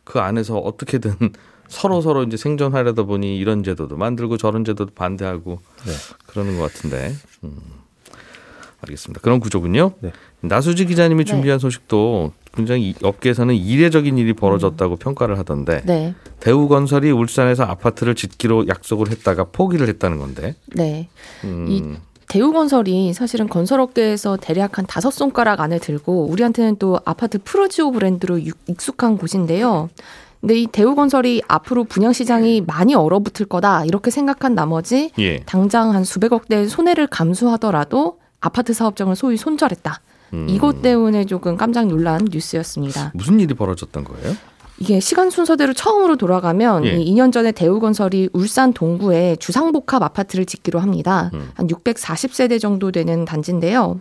그 0.02 0.18
안에서 0.18 0.58
어떻게든 0.58 1.12
서로 1.68 2.00
서로 2.00 2.24
이제 2.24 2.36
생존하려다 2.36 3.04
보니 3.04 3.38
이런 3.38 3.62
제도도 3.62 3.96
만들고 3.96 4.36
저런 4.36 4.64
제도도 4.64 4.94
반대하고 4.96 5.60
네. 5.86 5.92
그러는 6.26 6.58
것 6.58 6.72
같은데. 6.72 7.14
음. 7.44 7.56
알겠습니다. 8.80 9.20
그런 9.20 9.38
구조군요. 9.38 9.92
네. 10.00 10.10
나수지 10.40 10.86
기자님이 10.86 11.22
네. 11.22 11.30
준비한 11.30 11.60
소식도 11.60 12.32
굉장히 12.54 12.90
이- 12.90 12.94
업계에서는 13.02 13.54
이례적인 13.54 14.18
일이 14.18 14.32
벌어졌다고 14.32 14.96
평가를 14.96 15.38
하던데 15.38 15.82
네. 15.84 16.14
대우건설이 16.40 17.10
울산에서 17.10 17.64
아파트를 17.64 18.14
짓기로 18.14 18.68
약속을 18.68 19.10
했다가 19.10 19.44
포기를 19.52 19.88
했다는 19.88 20.18
건데. 20.18 20.54
네. 20.74 21.08
음, 21.44 21.66
이 21.68 21.82
대우건설이 22.28 23.12
사실은 23.14 23.48
건설업계에서 23.48 24.36
대략 24.36 24.78
한 24.78 24.86
다섯 24.86 25.10
손가락 25.10 25.60
안에 25.60 25.78
들고 25.78 26.26
우리한테는 26.26 26.76
또 26.78 27.00
아파트 27.04 27.38
프로지오 27.42 27.90
브랜드로 27.92 28.42
육- 28.44 28.58
익숙한 28.66 29.16
곳인데요. 29.16 29.88
근데 30.40 30.54
이 30.60 30.66
대우건설이 30.66 31.42
앞으로 31.48 31.84
분양 31.84 32.12
시장이 32.12 32.60
많이 32.66 32.94
얼어붙을 32.94 33.46
거다 33.46 33.84
이렇게 33.86 34.10
생각한 34.10 34.54
나머지 34.54 35.10
예. 35.18 35.38
당장 35.46 35.94
한 35.94 36.04
수백억 36.04 36.48
대의 36.48 36.68
손해를 36.68 37.06
감수하더라도 37.08 38.18
아파트 38.40 38.72
사업장을 38.72 39.16
소위 39.16 39.36
손절했다. 39.36 40.00
음. 40.32 40.46
이것 40.48 40.82
때문에 40.82 41.24
조금 41.24 41.56
깜짝 41.56 41.86
놀란 41.86 42.26
뉴스였습니다. 42.30 43.12
무슨 43.14 43.40
일이 43.40 43.54
벌어졌던 43.54 44.04
거예요? 44.04 44.34
이게 44.80 45.00
시간 45.00 45.28
순서대로 45.30 45.72
처음으로 45.72 46.16
돌아가면 46.16 46.84
예. 46.84 46.96
이 46.96 47.12
2년 47.14 47.32
전에 47.32 47.50
대우건설이 47.50 48.28
울산 48.32 48.72
동구에 48.72 49.36
주상복합 49.40 50.02
아파트를 50.02 50.46
짓기로 50.46 50.78
합니다. 50.78 51.30
음. 51.34 51.50
한 51.54 51.66
640세대 51.66 52.60
정도 52.60 52.92
되는 52.92 53.24
단지인데요. 53.24 53.98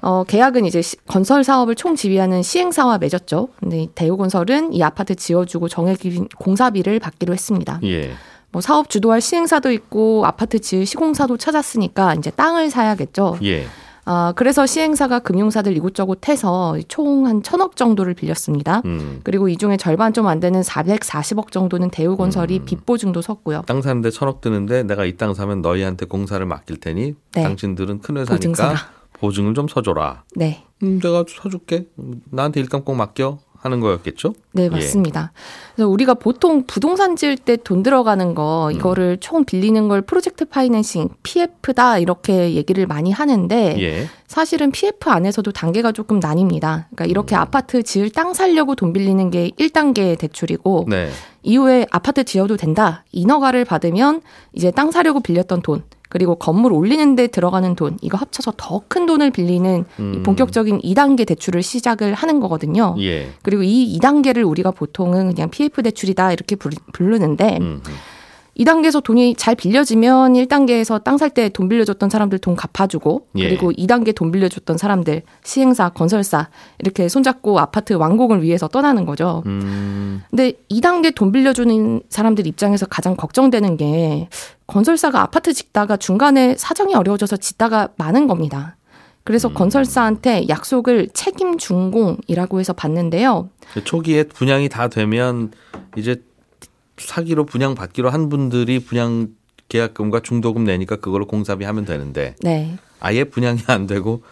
어, 0.00 0.24
계약은 0.24 0.64
이제 0.64 0.82
시- 0.82 0.96
건설 1.06 1.44
사업을 1.44 1.74
총 1.76 1.94
지휘하는 1.96 2.42
시행사와 2.42 2.98
맺었죠. 2.98 3.48
근데 3.60 3.82
이 3.82 3.88
대우건설은 3.94 4.72
이 4.72 4.82
아파트 4.82 5.14
지어주고 5.14 5.68
정액 5.68 5.98
공사비를 6.36 6.98
받기로 7.00 7.32
했습니다. 7.32 7.80
예. 7.84 8.10
뭐 8.50 8.60
사업 8.62 8.88
주도할 8.90 9.20
시행사도 9.20 9.70
있고 9.72 10.24
아파트 10.24 10.58
지을 10.60 10.86
시공사도 10.86 11.36
찾았으니까 11.36 12.14
이제 12.14 12.30
땅을 12.30 12.70
사야겠죠. 12.70 13.38
예. 13.44 13.66
아, 14.10 14.32
그래서 14.36 14.64
시행사가 14.64 15.18
금융사들 15.18 15.76
이곳저곳 15.76 16.28
해서 16.30 16.78
총 16.88 17.26
한 17.26 17.42
천억 17.42 17.76
정도를 17.76 18.14
빌렸습니다. 18.14 18.80
음. 18.86 19.20
그리고 19.22 19.48
이 19.50 19.56
중에 19.58 19.76
절반 19.76 20.14
좀 20.14 20.26
안 20.28 20.40
되는 20.40 20.62
440억 20.62 21.50
정도는 21.52 21.90
대우건설이 21.90 22.60
음. 22.60 22.64
빚 22.64 22.86
보증도 22.86 23.20
섰고요. 23.20 23.62
땅 23.66 23.82
사는데 23.82 24.10
천억 24.10 24.40
드는데 24.40 24.82
내가 24.84 25.04
이 25.04 25.16
땅 25.18 25.34
사면 25.34 25.60
너희한테 25.60 26.06
공사를 26.06 26.44
맡길 26.46 26.78
테니 26.80 27.14
네. 27.34 27.42
당신들은 27.42 28.00
큰 28.00 28.16
회사니까. 28.16 28.74
보증을 29.20 29.52
좀 29.54 29.66
서줘라. 29.68 30.22
네. 30.36 30.64
음, 30.82 31.00
내가 31.00 31.24
서줄게. 31.28 31.86
음, 31.98 32.22
나한테 32.30 32.60
일감 32.60 32.84
꼭 32.84 32.94
맡겨 32.94 33.38
하는 33.58 33.80
거였겠죠? 33.80 34.34
네, 34.52 34.64
예. 34.64 34.68
맞습니다. 34.68 35.32
그래서 35.74 35.88
우리가 35.88 36.14
보통 36.14 36.64
부동산 36.66 37.16
지을 37.16 37.36
때 37.36 37.56
돈 37.56 37.82
들어가는 37.82 38.34
거, 38.34 38.70
이거를 38.72 39.18
총 39.20 39.44
빌리는 39.44 39.88
걸 39.88 40.00
프로젝트 40.02 40.44
파이낸싱, 40.44 41.08
PF다, 41.22 41.98
이렇게 41.98 42.54
얘기를 42.54 42.86
많이 42.86 43.10
하는데, 43.10 43.76
예. 43.80 44.08
사실은 44.26 44.70
PF 44.70 45.10
안에서도 45.10 45.50
단계가 45.52 45.92
조금 45.92 46.20
나뉩니다. 46.20 46.84
그러니까 46.90 47.04
이렇게 47.06 47.34
음. 47.34 47.40
아파트 47.40 47.82
지을 47.82 48.10
땅 48.10 48.32
살려고 48.32 48.74
돈 48.74 48.92
빌리는 48.92 49.30
게 49.30 49.50
1단계 49.58 50.16
대출이고, 50.18 50.86
네. 50.88 51.10
이후에 51.42 51.86
아파트 51.90 52.24
지어도 52.24 52.56
된다. 52.56 53.04
인허가를 53.12 53.64
받으면 53.64 54.22
이제 54.52 54.70
땅 54.70 54.90
사려고 54.90 55.20
빌렸던 55.20 55.62
돈, 55.62 55.82
그리고 56.08 56.34
건물 56.36 56.72
올리는데 56.72 57.26
들어가는 57.28 57.74
돈, 57.74 57.98
이거 58.00 58.16
합쳐서 58.16 58.54
더 58.56 58.82
큰 58.88 59.04
돈을 59.06 59.30
빌리는 59.30 59.80
이 59.98 60.00
음. 60.00 60.22
본격적인 60.24 60.80
2단계 60.80 61.26
대출을 61.26 61.62
시작을 61.62 62.14
하는 62.14 62.40
거거든요. 62.40 62.94
예. 63.00 63.28
그리고 63.42 63.62
이 63.62 63.98
2단계를 63.98 64.48
우리가 64.48 64.70
보통은 64.70 65.34
그냥 65.34 65.50
PF 65.50 65.82
대출이다 65.82 66.32
이렇게 66.32 66.56
부르- 66.56 66.76
부르는데 66.92 67.58
음. 67.60 67.82
2단계에서 68.58 69.02
돈이 69.02 69.34
잘 69.36 69.54
빌려지면 69.54 70.32
1단계에서 70.34 71.02
땅 71.04 71.16
살 71.16 71.30
때 71.30 71.48
돈 71.48 71.68
빌려줬던 71.68 72.10
사람들 72.10 72.38
돈 72.38 72.56
갚아주고 72.56 73.28
예. 73.36 73.48
그리고 73.48 73.70
2단계 73.72 74.14
돈 74.14 74.30
빌려줬던 74.32 74.78
사람들 74.78 75.22
시행사, 75.44 75.90
건설사 75.90 76.48
이렇게 76.78 77.08
손잡고 77.08 77.58
아파트 77.60 77.92
완공을 77.92 78.42
위해서 78.42 78.66
떠나는 78.68 79.04
거죠. 79.04 79.42
음. 79.46 80.22
근데 80.30 80.52
2단계 80.70 81.14
돈 81.14 81.30
빌려주는 81.32 82.02
사람들 82.08 82.46
입장에서 82.46 82.86
가장 82.86 83.16
걱정되는 83.16 83.76
게 83.76 84.28
건설사가 84.66 85.22
아파트 85.22 85.52
짓다가 85.52 85.96
중간에 85.96 86.56
사정이 86.58 86.94
어려워져서 86.94 87.36
짓다가 87.36 87.88
많은 87.96 88.26
겁니다. 88.26 88.76
그래서 89.24 89.52
건설사한테 89.52 90.48
약속을 90.48 91.10
책임 91.12 91.58
준공이라고 91.58 92.60
해서 92.60 92.72
받는데요. 92.72 93.50
그 93.74 93.84
초기에 93.84 94.24
분양이 94.24 94.68
다 94.70 94.88
되면 94.88 95.52
이제 95.96 96.22
사기로 96.98 97.46
분양 97.46 97.74
받기로 97.74 98.10
한 98.10 98.28
분들이 98.28 98.78
분양 98.80 99.28
계약금과 99.68 100.20
중도금 100.20 100.64
내니까 100.64 100.96
그걸로 100.96 101.26
공사비 101.26 101.64
하면 101.64 101.84
되는데 101.84 102.34
네. 102.40 102.76
아예 103.00 103.24
분양이 103.24 103.60
안 103.66 103.86
되고 103.86 104.22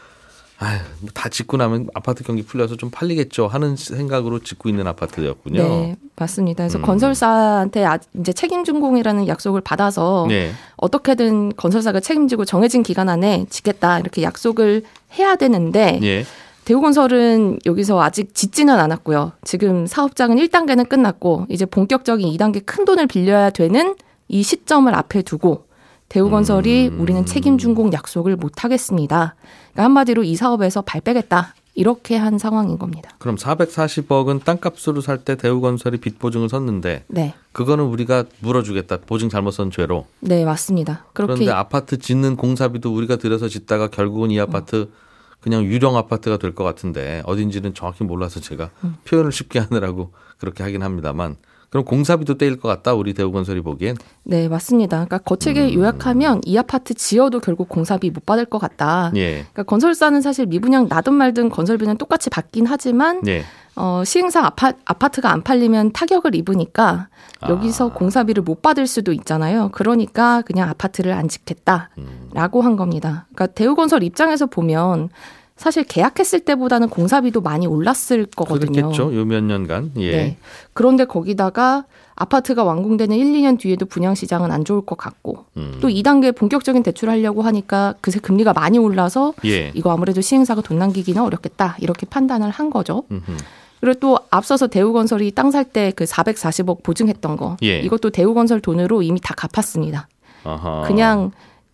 아유, 0.58 0.78
뭐다 1.00 1.28
짓고 1.28 1.58
나면 1.58 1.88
아파트 1.92 2.24
경기 2.24 2.42
풀려서 2.42 2.76
좀 2.76 2.88
팔리겠죠 2.90 3.46
하는 3.46 3.76
생각으로 3.76 4.38
짓고 4.38 4.70
있는 4.70 4.86
아파트였군요. 4.86 5.62
네, 5.62 5.96
맞습니다. 6.16 6.64
그래서 6.64 6.78
음. 6.78 6.82
건설사한테 6.82 7.84
아- 7.84 7.98
이제 8.18 8.32
책임 8.32 8.64
준공이라는 8.64 9.28
약속을 9.28 9.60
받아서 9.60 10.24
네. 10.30 10.52
어떻게든 10.78 11.56
건설사가 11.56 12.00
책임지고 12.00 12.46
정해진 12.46 12.82
기간 12.82 13.10
안에 13.10 13.44
짓겠다 13.50 13.98
이렇게 13.98 14.22
약속을 14.22 14.84
해야 15.18 15.36
되는데 15.36 16.00
예. 16.02 16.24
대우건설은 16.66 17.60
여기서 17.64 18.02
아직 18.02 18.34
짓지는 18.34 18.74
않았고요. 18.78 19.32
지금 19.44 19.86
사업장은 19.86 20.36
1단계는 20.36 20.88
끝났고 20.88 21.46
이제 21.48 21.64
본격적인 21.64 22.28
2단계 22.28 22.62
큰 22.66 22.84
돈을 22.84 23.06
빌려야 23.06 23.50
되는 23.50 23.94
이 24.26 24.42
시점을 24.42 24.92
앞에 24.92 25.22
두고 25.22 25.66
대우건설이 26.08 26.88
음. 26.88 27.00
우리는 27.00 27.24
책임 27.24 27.56
준공 27.56 27.92
약속을 27.92 28.34
못 28.34 28.64
하겠습니다. 28.64 29.36
그러니까 29.72 29.84
한마디로 29.84 30.24
이 30.24 30.34
사업에서 30.34 30.82
발 30.82 31.00
빼겠다. 31.00 31.54
이렇게 31.76 32.16
한 32.16 32.38
상황인 32.38 32.78
겁니다. 32.78 33.10
그럼 33.18 33.36
440억은 33.36 34.42
땅값으로 34.44 35.02
살 35.02 35.18
때 35.18 35.36
대우건설이 35.36 35.98
빚 35.98 36.18
보증을 36.18 36.48
섰는데 36.48 37.04
네. 37.06 37.34
그거는 37.52 37.84
우리가 37.84 38.24
물어주겠다. 38.40 39.02
보증 39.06 39.28
잘못 39.28 39.52
선 39.52 39.70
죄로. 39.70 40.06
네, 40.20 40.44
맞습니다. 40.44 41.04
그런데 41.12 41.48
아파트 41.50 41.98
짓는 41.98 42.36
공사비도 42.36 42.92
우리가 42.92 43.16
들여서 43.16 43.48
짓다가 43.48 43.86
결국은 43.88 44.30
이 44.32 44.40
아파트 44.40 44.88
그냥 45.46 45.62
유령 45.62 45.96
아파트가 45.96 46.38
될 46.38 46.56
것 46.56 46.64
같은데 46.64 47.22
어딘지는 47.24 47.72
정확히 47.72 48.02
몰라서 48.02 48.40
제가 48.40 48.70
음. 48.82 48.96
표현을 49.06 49.30
쉽게 49.30 49.60
하느라고 49.60 50.10
그렇게 50.38 50.64
하긴 50.64 50.82
합니다만 50.82 51.36
그럼 51.70 51.84
공사비도 51.84 52.36
떼일 52.36 52.58
것 52.58 52.66
같다 52.68 52.94
우리 52.94 53.14
대우건설이 53.14 53.60
보기엔 53.60 53.96
네, 54.24 54.48
맞습니다. 54.48 54.96
그러니까 55.04 55.18
거칠게 55.18 55.68
음. 55.68 55.74
요약하면 55.74 56.40
이 56.44 56.56
아파트 56.58 56.94
지어도 56.94 57.38
결국 57.38 57.68
공사비 57.68 58.10
못 58.10 58.26
받을 58.26 58.44
것 58.46 58.58
같다. 58.58 59.12
예 59.14 59.34
그러니까 59.52 59.62
건설사는 59.62 60.20
사실 60.20 60.46
미분양 60.46 60.88
나든 60.88 61.12
말든 61.14 61.50
건설비는 61.50 61.96
똑같이 61.98 62.28
받긴 62.28 62.66
하지만 62.66 63.20
예. 63.28 63.44
어, 63.76 64.02
시행사 64.04 64.40
아파, 64.44 64.72
아파트가 64.86 65.30
안 65.30 65.42
팔리면 65.42 65.92
타격을 65.92 66.34
입으니까 66.34 67.08
여기서 67.46 67.90
아. 67.90 67.92
공사비를 67.92 68.42
못 68.42 68.62
받을 68.62 68.86
수도 68.86 69.12
있잖아요. 69.12 69.68
그러니까 69.72 70.40
그냥 70.42 70.70
아파트를 70.70 71.12
안 71.12 71.28
짓겠다라고 71.28 72.62
한 72.62 72.76
겁니다. 72.76 73.26
그러니까 73.34 73.46
대우건설 73.54 74.02
입장에서 74.02 74.46
보면 74.46 75.10
사실 75.56 75.84
계약했을 75.84 76.40
때보다는 76.40 76.88
공사비도 76.90 77.40
많이 77.40 77.66
올랐을 77.66 78.26
거거든요. 78.36 78.72
그렇겠죠 78.72 79.14
요 79.16 79.24
몇 79.24 79.42
년간 79.42 79.92
예 79.96 80.10
네. 80.10 80.36
그런데 80.74 81.04
거기다가 81.06 81.84
아파트가 82.14 82.62
완공되는 82.64 83.16
1, 83.16 83.24
2년 83.32 83.58
뒤에도 83.58 83.86
분양 83.86 84.14
시장은 84.14 84.50
안 84.50 84.64
좋을 84.64 84.82
것 84.84 84.96
같고 84.98 85.46
음. 85.56 85.78
또 85.80 85.88
2단계 85.88 86.34
본격적인 86.36 86.82
대출을 86.82 87.12
하려고 87.14 87.42
하니까 87.42 87.94
그새 88.00 88.20
금리가 88.20 88.52
많이 88.52 88.78
올라서 88.78 89.32
예 89.46 89.70
이거 89.74 89.90
아무래도 89.92 90.20
시행사가 90.20 90.60
돈 90.62 90.78
남기기는 90.78 91.20
어렵겠다 91.22 91.76
이렇게 91.80 92.06
판단을 92.06 92.50
한 92.50 92.70
거죠. 92.70 93.04
음흠. 93.10 93.36
그리고 93.80 94.00
또 94.00 94.18
앞서서 94.30 94.66
대우건설이 94.68 95.30
땅 95.32 95.50
살 95.50 95.64
때 95.64 95.92
그 95.94 96.04
440억 96.04 96.82
보증했던 96.82 97.36
거 97.36 97.56
예. 97.62 97.80
이것도 97.80 98.10
대우건설 98.10 98.60
돈으로 98.60 99.02
이미 99.02 99.20
다 99.20 99.34
갚았습니다. 99.34 100.08
아하. 100.44 100.82
그냥 100.86 101.30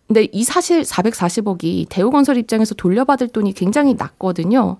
근데 0.07 0.27
이 0.31 0.43
사실 0.43 0.81
440억이 0.81 1.87
대우건설 1.89 2.37
입장에서 2.37 2.75
돌려받을 2.75 3.29
돈이 3.29 3.53
굉장히 3.53 3.95
낮거든요. 3.95 4.77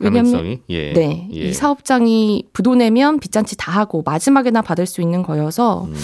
왜냐하면 0.00 0.32
가능성이 0.32 0.60
예. 0.70 0.92
네, 0.94 1.28
예. 1.32 1.38
이 1.48 1.52
사업장이 1.52 2.48
부도 2.52 2.74
내면 2.74 3.18
빚잔치 3.20 3.56
다 3.56 3.72
하고 3.72 4.02
마지막에나 4.04 4.62
받을 4.62 4.86
수 4.86 5.02
있는 5.02 5.22
거여서 5.22 5.84
음. 5.84 5.94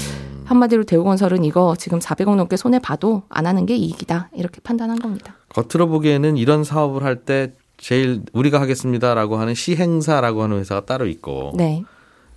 한마디로 0.45 0.85
대우건설은 0.85 1.45
이거 1.45 1.75
지금 1.79 1.99
400억 1.99 2.35
넘게 2.35 2.57
손해 2.57 2.79
봐도 2.79 3.23
안 3.29 3.47
하는 3.47 3.65
게 3.65 3.77
이익이다 3.77 4.31
이렇게 4.35 4.61
판단한 4.63 4.99
겁니다. 4.99 5.37
겉으로 5.51 5.89
보기에는 5.89 6.37
이런 6.37 6.65
사업을 6.65 7.03
할 7.05 7.25
때 7.25 7.53
제일 7.79 8.23
우리가 8.33 8.61
하겠습니다라고 8.61 9.37
하는 9.37 9.55
시행사라고 9.55 10.43
하는 10.43 10.59
회사가 10.59 10.85
따로 10.85 11.07
있고 11.07 11.53
네, 11.55 11.85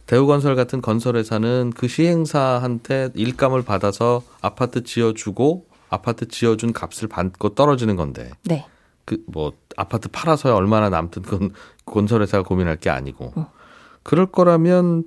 대우건설 0.06 0.56
같은 0.56 0.82
건설회사는 0.82 1.74
그 1.76 1.88
시행사한테 1.88 3.10
일감을 3.16 3.64
받아서 3.64 4.22
아파트 4.42 4.84
지어주고 4.84 5.66
아파트 5.92 6.28
지어준 6.28 6.74
값을 6.74 7.08
받고 7.08 7.50
떨어지는 7.50 7.96
건데. 7.96 8.32
네, 8.46 8.66
그 9.06 9.18
뭐 9.28 9.54
아파트 9.78 10.10
팔아서야 10.10 10.54
얼마나 10.54 10.90
남든 10.90 11.22
그건 11.22 11.52
건설회사가 11.86 12.44
고민할 12.44 12.78
게 12.78 12.90
아니고. 12.90 13.34
어. 13.36 13.52
그럴 14.04 14.26
거라면 14.26 15.04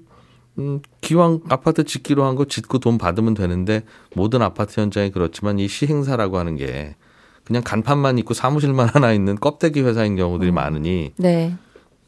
음, 0.59 0.81
기왕 1.01 1.41
아파트 1.49 1.83
짓기로 1.83 2.25
한 2.25 2.37
거 2.37 2.45
짓고 2.45 2.79
돈 2.79 2.97
받으면 2.99 3.35
되는데 3.35 3.83
모든 4.15 4.41
아파트 4.41 4.81
현장이 4.81 5.11
그렇지만 5.11 5.59
이 5.59 5.67
시행사라고 5.67 6.39
하는 6.39 6.55
게 6.57 6.95
그냥 7.43 7.63
간판만 7.65 8.19
있고 8.19 8.35
사무실만 8.35 8.89
하나 8.95 9.13
있는 9.13 9.35
껍데기 9.35 9.81
회사인 9.83 10.15
경우들이 10.17 10.53
많으니 10.53 11.13
네, 11.17 11.57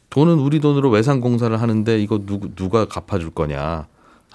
돈은 0.09 0.39
우리 0.39 0.61
돈으로 0.61 0.89
외상 0.89 1.19
공사를 1.19 1.59
하는데 1.61 1.99
이거 1.99 2.19
누구 2.25 2.55
누가 2.55 2.85
갚아줄 2.85 3.31
거냐 3.31 3.87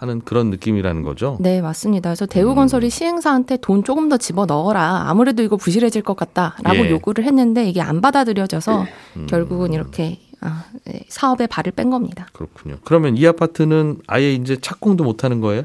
하는 0.03 0.21
그런 0.21 0.51
느낌이라는 0.51 1.03
거죠. 1.03 1.39
네 1.41 1.63
맞습니다. 1.63 2.11
그래서 2.11 2.27
대우건설이 2.27 2.91
시행사한테 2.91 3.59
돈 3.59 3.85
조금 3.85 4.09
더 4.09 4.17
집어 4.17 4.47
넣어라. 4.47 5.05
아무래도 5.07 5.45
이거 5.45 5.57
부실해질 5.57 6.03
것 6.03 6.17
같다라고 6.17 6.87
예. 6.87 6.91
요구를 6.91 7.25
했는데 7.25 7.69
이게 7.69 7.81
안 7.81 8.01
받아들여져서 8.01 8.87
결국은 9.29 9.73
이렇게 9.73 10.19
아, 10.41 10.65
네, 10.85 11.05
사업에 11.09 11.47
발을 11.47 11.71
뺀 11.71 11.89
겁니다. 11.91 12.27
그렇군요. 12.33 12.79
그러면 12.83 13.17
이 13.17 13.25
아파트는 13.25 14.01
아예 14.09 14.35
이제 14.35 14.57
착공도 14.57 15.05
못 15.05 15.23
하는 15.23 15.41
거예요? 15.41 15.63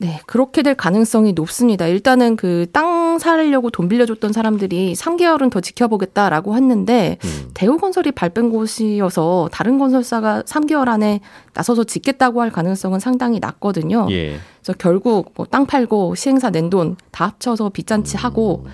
네, 0.00 0.20
그렇게 0.26 0.62
될 0.62 0.76
가능성이 0.76 1.32
높습니다. 1.32 1.86
일단은 1.88 2.36
그 2.36 2.66
땅 2.72 3.18
사려고 3.18 3.68
돈 3.70 3.88
빌려줬던 3.88 4.32
사람들이 4.32 4.92
3개월은 4.94 5.50
더 5.50 5.60
지켜보겠다라고 5.60 6.54
했는데 6.54 7.18
음. 7.24 7.50
대우건설이 7.54 8.12
발뺀 8.12 8.50
곳이어서 8.50 9.48
다른 9.50 9.76
건설사가 9.78 10.42
3개월 10.42 10.86
안에 10.88 11.18
나서서 11.52 11.82
짓겠다고 11.82 12.40
할 12.40 12.50
가능성은 12.52 13.00
상당히 13.00 13.40
낮거든요. 13.40 14.06
예. 14.10 14.38
그래서 14.62 14.74
결국 14.78 15.32
뭐 15.34 15.46
땅 15.46 15.66
팔고 15.66 16.14
시행사 16.14 16.50
낸 16.50 16.70
돈 16.70 16.96
다 17.10 17.26
합쳐서 17.26 17.70
빚잔치 17.70 18.16
하고 18.16 18.66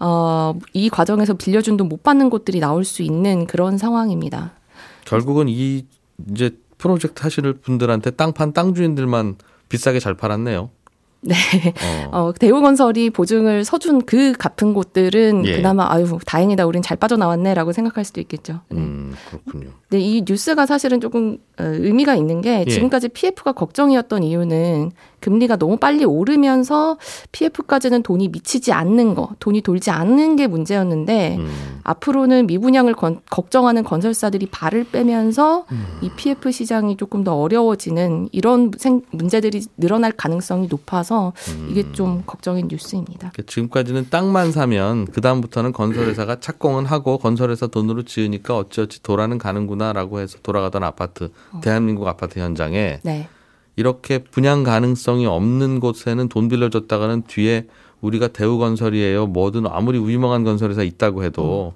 어, 0.00 0.58
이 0.72 0.88
과정에서 0.90 1.34
빌려준 1.34 1.76
돈 1.76 1.88
못 1.88 2.02
받는 2.02 2.30
곳들이 2.30 2.58
나올 2.58 2.84
수 2.84 3.02
있는 3.02 3.46
그런 3.46 3.78
상황입니다. 3.78 4.52
결국은 5.04 5.46
이 5.48 5.84
이제 6.32 6.50
프로젝트 6.78 7.22
하실 7.22 7.52
분들한테 7.52 8.10
땅판 8.12 8.52
땅 8.54 8.74
주인들만 8.74 9.36
비싸게 9.74 9.98
잘 10.00 10.14
팔았네요. 10.14 10.70
네. 11.24 11.34
어. 12.12 12.18
어, 12.18 12.32
대우건설이 12.38 13.08
보증을 13.08 13.64
서준 13.64 14.04
그 14.04 14.32
같은 14.32 14.74
곳들은 14.74 15.46
예. 15.46 15.56
그나마 15.56 15.90
아유 15.90 16.18
다행이다 16.26 16.66
우린 16.66 16.82
잘 16.82 16.98
빠져나왔네라고 16.98 17.72
생각할 17.72 18.04
수도 18.04 18.20
있겠죠. 18.20 18.60
네. 18.68 18.76
음, 18.78 19.14
그렇군요. 19.30 19.70
근데 19.88 20.04
이 20.04 20.22
뉴스가 20.28 20.66
사실은 20.66 21.00
조금 21.00 21.38
어, 21.58 21.64
의미가 21.64 22.14
있는 22.14 22.42
게 22.42 22.64
예. 22.66 22.70
지금까지 22.70 23.08
PF가 23.08 23.52
걱정이었던 23.52 24.22
이유는 24.22 24.92
금리가 25.24 25.56
너무 25.56 25.78
빨리 25.78 26.04
오르면서 26.04 26.98
PF까지는 27.32 28.02
돈이 28.02 28.28
미치지 28.28 28.72
않는 28.72 29.14
거, 29.14 29.30
돈이 29.40 29.62
돌지 29.62 29.90
않는 29.90 30.36
게 30.36 30.46
문제였는데 30.46 31.36
음. 31.38 31.80
앞으로는 31.82 32.46
미분양을 32.46 32.92
건- 32.94 33.20
걱정하는 33.30 33.84
건설사들이 33.84 34.46
발을 34.50 34.84
빼면서 34.84 35.64
음. 35.72 35.86
이 36.02 36.10
PF 36.14 36.50
시장이 36.52 36.98
조금 36.98 37.24
더 37.24 37.34
어려워지는 37.36 38.28
이런 38.32 38.70
생- 38.76 39.00
문제들이 39.12 39.62
늘어날 39.78 40.12
가능성이 40.12 40.66
높아서 40.68 41.32
음. 41.56 41.68
이게 41.70 41.90
좀 41.92 42.22
걱정인 42.26 42.68
뉴스입니다. 42.68 43.30
그러니까 43.32 43.42
지금까지는 43.46 44.08
땅만 44.10 44.52
사면 44.52 45.06
그 45.06 45.22
다음부터는 45.22 45.72
건설회사가 45.72 46.40
착공은 46.40 46.84
하고 46.84 47.16
건설회사 47.16 47.68
돈으로 47.68 48.02
지으니까 48.02 48.58
어찌어찌 48.58 49.02
돌아는 49.02 49.38
가는구나라고 49.38 50.20
해서 50.20 50.36
돌아가던 50.42 50.82
아파트 50.84 51.30
대한민국 51.62 52.06
아파트 52.08 52.38
현장에 52.40 53.00
네. 53.02 53.28
이렇게 53.76 54.18
분양 54.18 54.62
가능성이 54.62 55.26
없는 55.26 55.80
곳에는 55.80 56.28
돈 56.28 56.48
빌려줬다가는 56.48 57.22
뒤에 57.26 57.66
우리가 58.00 58.28
대우건설이에요 58.28 59.26
뭐든 59.28 59.66
아무리 59.66 59.98
유명한 59.98 60.44
건설회사 60.44 60.82
있다고 60.82 61.24
해도 61.24 61.72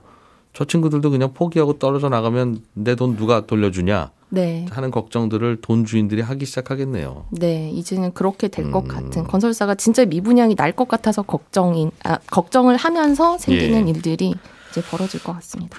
저 0.52 0.64
친구들도 0.64 1.10
그냥 1.10 1.32
포기하고 1.34 1.78
떨어져 1.78 2.08
나가면 2.08 2.62
내 2.74 2.94
돈 2.94 3.16
누가 3.16 3.46
돌려주냐 3.46 4.10
네. 4.30 4.66
하는 4.70 4.90
걱정들을 4.90 5.58
돈 5.62 5.86
주인들이 5.86 6.20
하기 6.20 6.44
시작하겠네요. 6.44 7.24
네, 7.30 7.70
이제는 7.70 8.12
그렇게 8.12 8.48
될것 8.48 8.84
음. 8.84 8.88
같은 8.88 9.24
건설사가 9.24 9.74
진짜 9.76 10.04
미분양이 10.04 10.54
날 10.54 10.72
것 10.72 10.86
같아서 10.86 11.22
걱정인 11.22 11.90
아, 12.04 12.18
걱정을 12.30 12.76
하면서 12.76 13.38
생기는 13.38 13.86
예. 13.88 13.90
일들이 13.90 14.34
이제 14.70 14.82
벌어질 14.90 15.22
것 15.22 15.32
같습니다. 15.34 15.78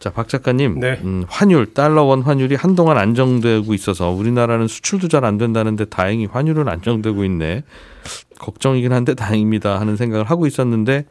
자, 0.00 0.08
박 0.10 0.28
작가님, 0.28 0.80
네. 0.80 0.98
음, 1.04 1.24
환율 1.28 1.74
달러 1.74 2.04
원 2.04 2.22
환율이 2.22 2.54
한동안 2.54 2.96
안정되고 2.96 3.74
있어서 3.74 4.08
우리나라는 4.10 4.66
수출도 4.66 5.08
잘 5.08 5.20
안 5.26 5.36
된다는데 5.36 5.84
다행히 5.84 6.24
환율은 6.24 6.66
안정되고 6.68 7.22
있네. 7.24 7.62
걱정이긴 8.38 8.94
한데 8.94 9.12
다행입니다 9.14 9.78
하는 9.78 9.96
생각을 9.96 10.24
하고 10.24 10.46
있었는데 10.46 11.04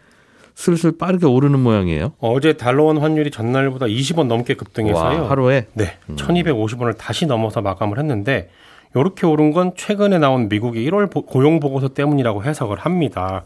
슬슬 0.55 0.97
빠르게 0.97 1.27
오르는 1.27 1.59
모양이에요. 1.59 2.13
어제 2.19 2.53
달러원 2.53 2.97
환율이 2.97 3.29
전날보다 3.29 3.85
20원 3.85 4.25
넘게 4.25 4.55
급등해서요. 4.55 5.21
와, 5.21 5.29
하루에 5.29 5.67
네, 5.73 5.97
1,250원을 6.15 6.97
다시 6.97 7.27
넘어서 7.27 7.61
마감을 7.61 7.99
했는데 7.99 8.49
이렇게 8.95 9.27
오른 9.27 9.51
건 9.51 9.73
최근에 9.77 10.17
나온 10.17 10.49
미국의 10.49 10.83
1월 10.89 11.11
보- 11.11 11.21
고용 11.21 11.59
보고서 11.59 11.89
때문이라고 11.89 12.43
해석을 12.43 12.79
합니다. 12.79 13.43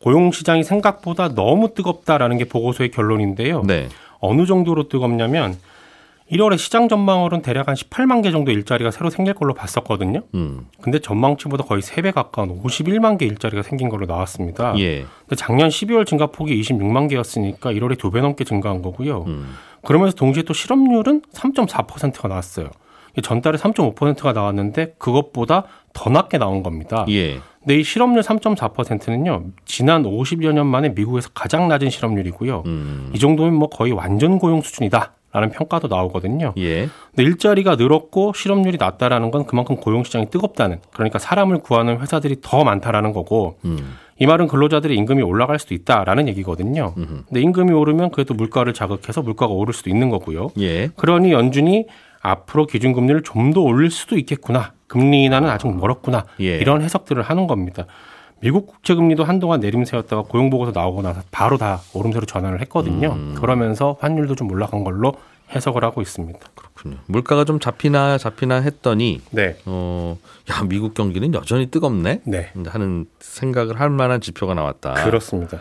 고용 0.00 0.32
시장이 0.32 0.64
생각보다 0.64 1.34
너무 1.34 1.74
뜨겁다라는 1.74 2.38
게 2.38 2.44
보고서의 2.44 2.90
결론인데요. 2.90 3.62
네. 3.62 3.88
어느 4.20 4.46
정도로 4.46 4.88
뜨겁냐면 4.88 5.56
1월에 6.30 6.56
시장 6.56 6.88
전망으로는 6.88 7.42
대략 7.42 7.68
한 7.68 7.74
18만 7.74 8.22
개 8.22 8.30
정도 8.30 8.50
일자리가 8.50 8.90
새로 8.90 9.10
생길 9.10 9.34
걸로 9.34 9.52
봤었거든요. 9.52 10.22
음. 10.34 10.66
근데 10.80 10.98
전망치보다 10.98 11.64
거의 11.64 11.82
3배 11.82 12.12
가까운 12.12 12.62
51만 12.62 13.18
개 13.18 13.26
일자리가 13.26 13.62
생긴 13.62 13.90
걸로 13.90 14.06
나왔습니다. 14.06 14.74
예. 14.78 15.04
근데 15.20 15.36
작년 15.36 15.68
12월 15.68 16.06
증가 16.06 16.26
폭이 16.26 16.58
26만 16.60 17.10
개였으니까 17.10 17.72
1월에 17.72 17.98
두배 17.98 18.20
넘게 18.20 18.44
증가한 18.44 18.80
거고요. 18.80 19.24
음. 19.26 19.54
그러면서 19.84 20.16
동시에 20.16 20.44
또 20.44 20.54
실업률은 20.54 21.22
3.4%가 21.32 22.28
나왔어요. 22.28 22.70
전달에 23.22 23.58
3.5%가 23.58 24.32
나왔는데 24.32 24.94
그것보다 24.98 25.64
더 25.92 26.10
낮게 26.10 26.38
나온 26.38 26.62
겁니다. 26.62 27.04
예. 27.10 27.38
근데 27.64 27.80
이 27.80 27.82
실업률 27.82 28.22
3.4%는요. 28.22 29.44
지난 29.64 30.02
50여 30.04 30.52
년 30.52 30.66
만에 30.66 30.90
미국에서 30.90 31.30
가장 31.34 31.66
낮은 31.68 31.88
실업률이고요. 31.90 32.62
음. 32.66 33.10
이 33.14 33.18
정도면 33.18 33.54
뭐 33.54 33.68
거의 33.68 33.92
완전 33.92 34.38
고용 34.38 34.60
수준이다. 34.60 35.12
라는 35.32 35.50
평가도 35.50 35.88
나오거든요. 35.88 36.52
예. 36.58 36.88
근데 37.10 37.24
일자리가 37.24 37.74
늘었고 37.74 38.34
실업률이 38.36 38.76
낮다라는 38.78 39.32
건 39.32 39.46
그만큼 39.46 39.74
고용 39.74 40.04
시장이 40.04 40.30
뜨겁다는 40.30 40.78
그러니까 40.92 41.18
사람을 41.18 41.58
구하는 41.58 41.98
회사들이 41.98 42.36
더 42.40 42.62
많다라는 42.62 43.12
거고 43.12 43.56
음. 43.64 43.96
이 44.20 44.26
말은 44.26 44.46
근로자들의 44.46 44.96
임금이 44.96 45.22
올라갈 45.22 45.58
수도 45.58 45.74
있다라는 45.74 46.28
얘기거든요. 46.28 46.94
음흠. 46.96 47.24
근데 47.26 47.40
임금이 47.40 47.72
오르면 47.72 48.12
또 48.28 48.34
물가를 48.34 48.74
자극해서 48.74 49.22
물가가 49.22 49.52
오를 49.52 49.74
수도 49.74 49.90
있는 49.90 50.08
거고요. 50.08 50.50
예. 50.60 50.90
그러니 50.94 51.32
연준이 51.32 51.86
앞으로 52.22 52.66
기준금리를 52.66 53.22
좀 53.24 53.52
더 53.52 53.60
올릴 53.60 53.90
수도 53.90 54.16
있겠구나. 54.16 54.72
금리 54.94 55.24
인하는 55.24 55.50
아직 55.50 55.66
멀었구나. 55.66 56.24
예. 56.38 56.56
이런 56.58 56.80
해석들을 56.80 57.20
하는 57.20 57.48
겁니다. 57.48 57.84
미국 58.38 58.68
국채 58.68 58.94
금리도 58.94 59.24
한동안 59.24 59.58
내림세였다가 59.58 60.22
고용 60.22 60.50
보고서 60.50 60.70
나오고 60.72 61.02
나서 61.02 61.20
바로 61.32 61.58
다 61.58 61.80
오름세로 61.94 62.26
전환을 62.26 62.60
했거든요. 62.60 63.08
음. 63.12 63.34
그러면서 63.36 63.96
환율도 63.98 64.36
좀 64.36 64.52
올라간 64.52 64.84
걸로 64.84 65.14
해석을 65.52 65.82
하고 65.82 66.00
있습니다. 66.00 66.38
그렇군요. 66.54 66.98
물가가 67.06 67.44
좀 67.44 67.58
잡히나 67.58 68.18
잡히나 68.18 68.60
했더니 68.60 69.20
네. 69.32 69.56
어, 69.66 70.16
야 70.50 70.62
미국 70.62 70.94
경기는 70.94 71.34
여전히 71.34 71.66
뜨겁네. 71.66 72.20
네. 72.24 72.52
하는 72.66 73.06
생각을 73.18 73.80
할 73.80 73.90
만한 73.90 74.20
지표가 74.20 74.54
나왔다. 74.54 74.94
그렇습니다. 75.04 75.58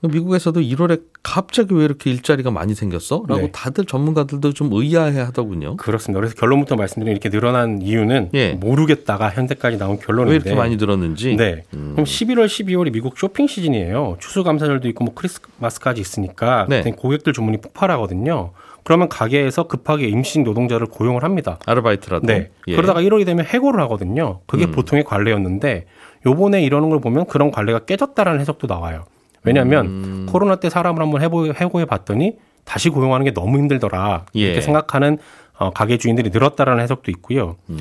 미국에서도 0.00 0.60
1월에 0.60 1.02
갑자기 1.22 1.74
왜 1.74 1.84
이렇게 1.84 2.10
일자리가 2.10 2.50
많이 2.50 2.74
생겼어? 2.74 3.24
라고 3.26 3.42
네. 3.42 3.50
다들 3.52 3.84
전문가들도 3.86 4.52
좀 4.52 4.70
의아해 4.72 5.20
하더군요. 5.20 5.76
그렇습니다. 5.76 6.20
그래서 6.20 6.34
결론부터 6.34 6.76
말씀드리면 6.76 7.12
이렇게 7.12 7.30
늘어난 7.30 7.80
이유는 7.80 8.30
예. 8.34 8.52
모르겠다가 8.52 9.30
현재까지 9.30 9.78
나온 9.78 9.98
결론인데 9.98 10.30
왜 10.30 10.36
이렇게 10.36 10.54
많이 10.54 10.76
들었는지. 10.76 11.36
네. 11.36 11.64
음. 11.74 11.92
그럼 11.92 12.04
11월, 12.04 12.46
12월이 12.46 12.92
미국 12.92 13.18
쇼핑 13.18 13.46
시즌이에요. 13.46 14.18
추수감사절도 14.20 14.88
있고 14.88 15.04
뭐 15.04 15.14
크리스마스까지 15.14 16.00
있으니까 16.00 16.66
네. 16.68 16.82
고객들 16.82 17.32
주문이 17.32 17.58
폭발하거든요. 17.58 18.52
그러면 18.84 19.08
가게에서 19.08 19.64
급하게 19.66 20.06
임신 20.06 20.44
노동자를 20.44 20.86
고용을 20.86 21.24
합니다. 21.24 21.58
아르바이트라도. 21.66 22.26
네. 22.26 22.50
예. 22.68 22.76
그러다가 22.76 23.00
1월이 23.00 23.26
되면 23.26 23.44
해고를 23.44 23.80
하거든요. 23.80 24.40
그게 24.46 24.66
음. 24.66 24.70
보통의 24.70 25.04
관례였는데 25.04 25.86
요번에 26.24 26.62
이러는 26.62 26.90
걸 26.90 27.00
보면 27.00 27.26
그런 27.26 27.50
관례가 27.50 27.80
깨졌다라는 27.80 28.40
해석도 28.40 28.68
나와요. 28.68 29.04
왜냐하면 29.46 29.86
음. 29.86 30.26
코로나 30.28 30.56
때 30.56 30.68
사람을 30.68 31.00
한번 31.00 31.22
해보, 31.22 31.52
해고해 31.52 31.86
봤더니 31.86 32.36
다시 32.64 32.90
고용하는 32.90 33.24
게 33.24 33.32
너무 33.32 33.58
힘들더라. 33.58 34.26
이렇게 34.32 34.56
예. 34.56 34.60
생각하는 34.60 35.18
어, 35.56 35.70
가게 35.70 35.96
주인들이 35.96 36.30
늘었다라는 36.30 36.82
해석도 36.82 37.10
있고요. 37.12 37.56
음. 37.70 37.78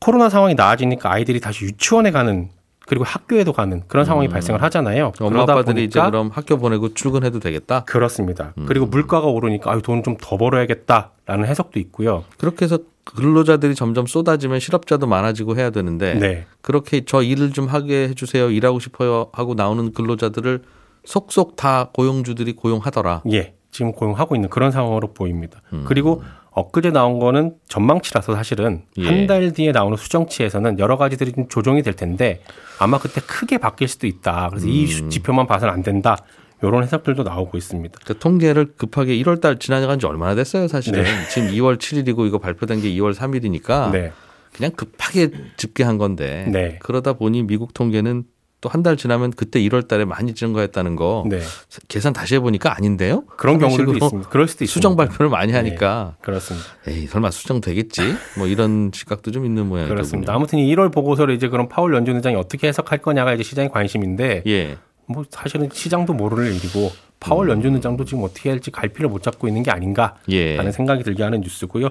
코로나 0.00 0.28
상황이 0.28 0.54
나아지니까 0.54 1.10
아이들이 1.10 1.40
다시 1.40 1.64
유치원에 1.64 2.10
가는 2.10 2.50
그리고 2.86 3.04
학교에도 3.04 3.52
가는 3.52 3.82
그런 3.88 4.04
상황이 4.04 4.28
발생을 4.28 4.62
하잖아요. 4.62 5.12
엄마 5.20 5.42
아빠들이 5.42 5.84
이제 5.84 5.98
보니까 5.98 6.10
그럼 6.10 6.30
학교 6.32 6.58
보내고 6.58 6.94
출근해도 6.94 7.40
되겠다. 7.40 7.84
그렇습니다. 7.84 8.52
그리고 8.66 8.86
물가가 8.86 9.26
오르니까 9.26 9.72
아유 9.72 9.82
돈을 9.82 10.02
좀더 10.02 10.36
벌어야겠다라는 10.36 11.46
해석도 11.46 11.80
있고요. 11.80 12.24
그렇게 12.36 12.64
해서 12.64 12.78
근로자들이 13.04 13.74
점점 13.74 14.06
쏟아지면 14.06 14.60
실업자도 14.60 15.06
많아지고 15.06 15.56
해야 15.56 15.70
되는데 15.70 16.14
네. 16.14 16.46
그렇게 16.62 17.02
저 17.04 17.22
일을 17.22 17.52
좀 17.52 17.66
하게 17.66 18.08
해주세요. 18.08 18.50
일하고 18.50 18.80
싶어요 18.80 19.28
하고 19.32 19.54
나오는 19.54 19.92
근로자들을 19.92 20.62
속속 21.04 21.56
다 21.56 21.90
고용주들이 21.92 22.54
고용하더라. 22.54 23.22
예. 23.32 23.54
지금 23.70 23.92
고용하고 23.92 24.36
있는 24.36 24.48
그런 24.48 24.70
상황으로 24.70 25.12
보입니다. 25.12 25.60
음. 25.72 25.84
그리고 25.86 26.22
엊그제 26.54 26.90
나온 26.90 27.18
거는 27.18 27.54
전망치라서 27.68 28.34
사실은 28.34 28.82
예. 28.98 29.06
한달 29.06 29.52
뒤에 29.52 29.72
나오는 29.72 29.96
수정치에서는 29.96 30.78
여러 30.78 30.96
가지들이 30.96 31.32
좀 31.32 31.48
조정이 31.48 31.82
될 31.82 31.94
텐데 31.94 32.40
아마 32.78 32.98
그때 32.98 33.20
크게 33.20 33.58
바뀔 33.58 33.88
수도 33.88 34.06
있다. 34.06 34.48
그래서 34.50 34.66
이 34.66 34.84
음. 34.84 35.10
지표만 35.10 35.46
봐서는 35.46 35.74
안 35.74 35.82
된다. 35.82 36.16
이런 36.62 36.82
해석들도 36.82 37.24
나오고 37.24 37.58
있습니다. 37.58 37.98
그 38.06 38.18
통계를 38.18 38.74
급하게 38.76 39.16
1월 39.18 39.40
달 39.40 39.58
지나간 39.58 39.98
지 39.98 40.06
얼마나 40.06 40.34
됐어요, 40.34 40.66
사실은. 40.68 41.02
네. 41.02 41.28
지금 41.28 41.48
2월 41.48 41.76
7일이고 41.78 42.26
이거 42.26 42.38
발표된 42.38 42.80
게 42.80 42.88
2월 42.94 43.12
3일이니까 43.14 43.90
네. 43.90 44.12
그냥 44.52 44.70
급하게 44.70 45.30
집계한 45.56 45.98
건데 45.98 46.46
네. 46.50 46.78
그러다 46.80 47.14
보니 47.14 47.42
미국 47.42 47.74
통계는 47.74 48.24
또 48.64 48.70
한 48.70 48.82
달 48.82 48.96
지나면 48.96 49.30
그때 49.32 49.60
1월 49.60 49.86
달에 49.86 50.04
많이 50.06 50.34
증가했다는 50.34 50.96
거 50.96 51.24
네. 51.28 51.40
계산 51.88 52.12
다시 52.14 52.36
해보니까 52.36 52.74
아닌데요? 52.76 53.24
그런 53.36 53.58
경우도 53.58 53.92
있습니다. 53.94 54.30
그럴 54.30 54.48
수도 54.48 54.64
있습니다. 54.64 54.72
수정 54.72 54.96
발표를 54.96 55.28
많이 55.28 55.52
네. 55.52 55.58
하니까 55.58 56.16
그렇습니다. 56.22 56.66
에이 56.86 57.06
설마 57.06 57.30
수정 57.30 57.60
되겠지? 57.60 58.02
뭐 58.38 58.46
이런 58.46 58.90
시각도 58.94 59.30
좀 59.32 59.44
있는 59.44 59.66
모양이더군요. 59.66 59.94
그렇습니다. 59.94 60.34
아무튼 60.34 60.58
이 60.58 60.74
1월 60.74 60.92
보고서를 60.92 61.34
이제 61.34 61.48
그럼 61.48 61.68
파월 61.68 61.94
연준 61.94 62.16
의장이 62.16 62.36
어떻게 62.36 62.68
해석할 62.68 62.98
거냐가 62.98 63.34
이제 63.34 63.42
시장의 63.42 63.70
관심인데 63.70 64.42
예. 64.46 64.78
뭐 65.06 65.24
사실은 65.28 65.68
시장도 65.70 66.14
모를 66.14 66.46
일이고 66.54 66.90
파월 67.20 67.50
연준 67.50 67.74
의장도 67.74 68.06
지금 68.06 68.24
어떻게 68.24 68.48
할지 68.50 68.70
갈피를 68.70 69.08
못 69.10 69.22
잡고 69.22 69.46
있는 69.48 69.62
게 69.62 69.70
아닌가라는 69.70 70.16
예. 70.30 70.70
생각이 70.72 71.02
들게 71.04 71.22
하는 71.22 71.40
뉴스고요. 71.42 71.88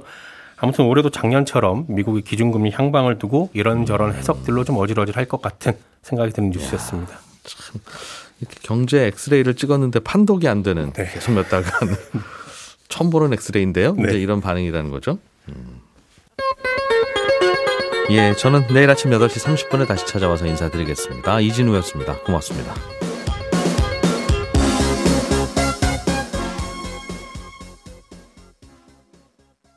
아무튼 0.57 0.85
올해도 0.85 1.09
작년처럼 1.09 1.85
미국의 1.89 2.21
기준금리 2.23 2.71
향방을 2.71 3.19
두고 3.19 3.49
이런저런 3.53 4.13
해석들로 4.13 4.63
좀 4.63 4.77
어질어질할 4.77 5.25
것 5.25 5.41
같은 5.41 5.73
생각이 6.01 6.31
드는 6.31 6.51
뉴스였습니다. 6.51 7.19
이렇게 8.39 8.55
경제 8.61 9.05
엑스레이를 9.07 9.55
찍었는데 9.55 9.99
판독이 9.99 10.47
안 10.47 10.63
되는 10.63 10.91
네. 10.93 11.09
계속 11.13 11.33
몇 11.33 11.49
달간 11.49 11.71
처음 12.89 13.09
보는 13.09 13.33
엑스레이인데요. 13.33 13.95
네. 13.95 14.09
이제 14.09 14.19
이런 14.19 14.41
반응이라는 14.41 14.91
거죠. 14.91 15.17
음. 15.49 15.81
예, 18.09 18.33
저는 18.35 18.67
내일 18.67 18.89
아침 18.89 19.11
8시 19.11 19.69
30분에 19.69 19.87
다시 19.87 20.05
찾아와서 20.05 20.45
인사드리겠습니다. 20.45 21.39
이진우였습니다. 21.39 22.19
고맙습니다. 22.19 22.73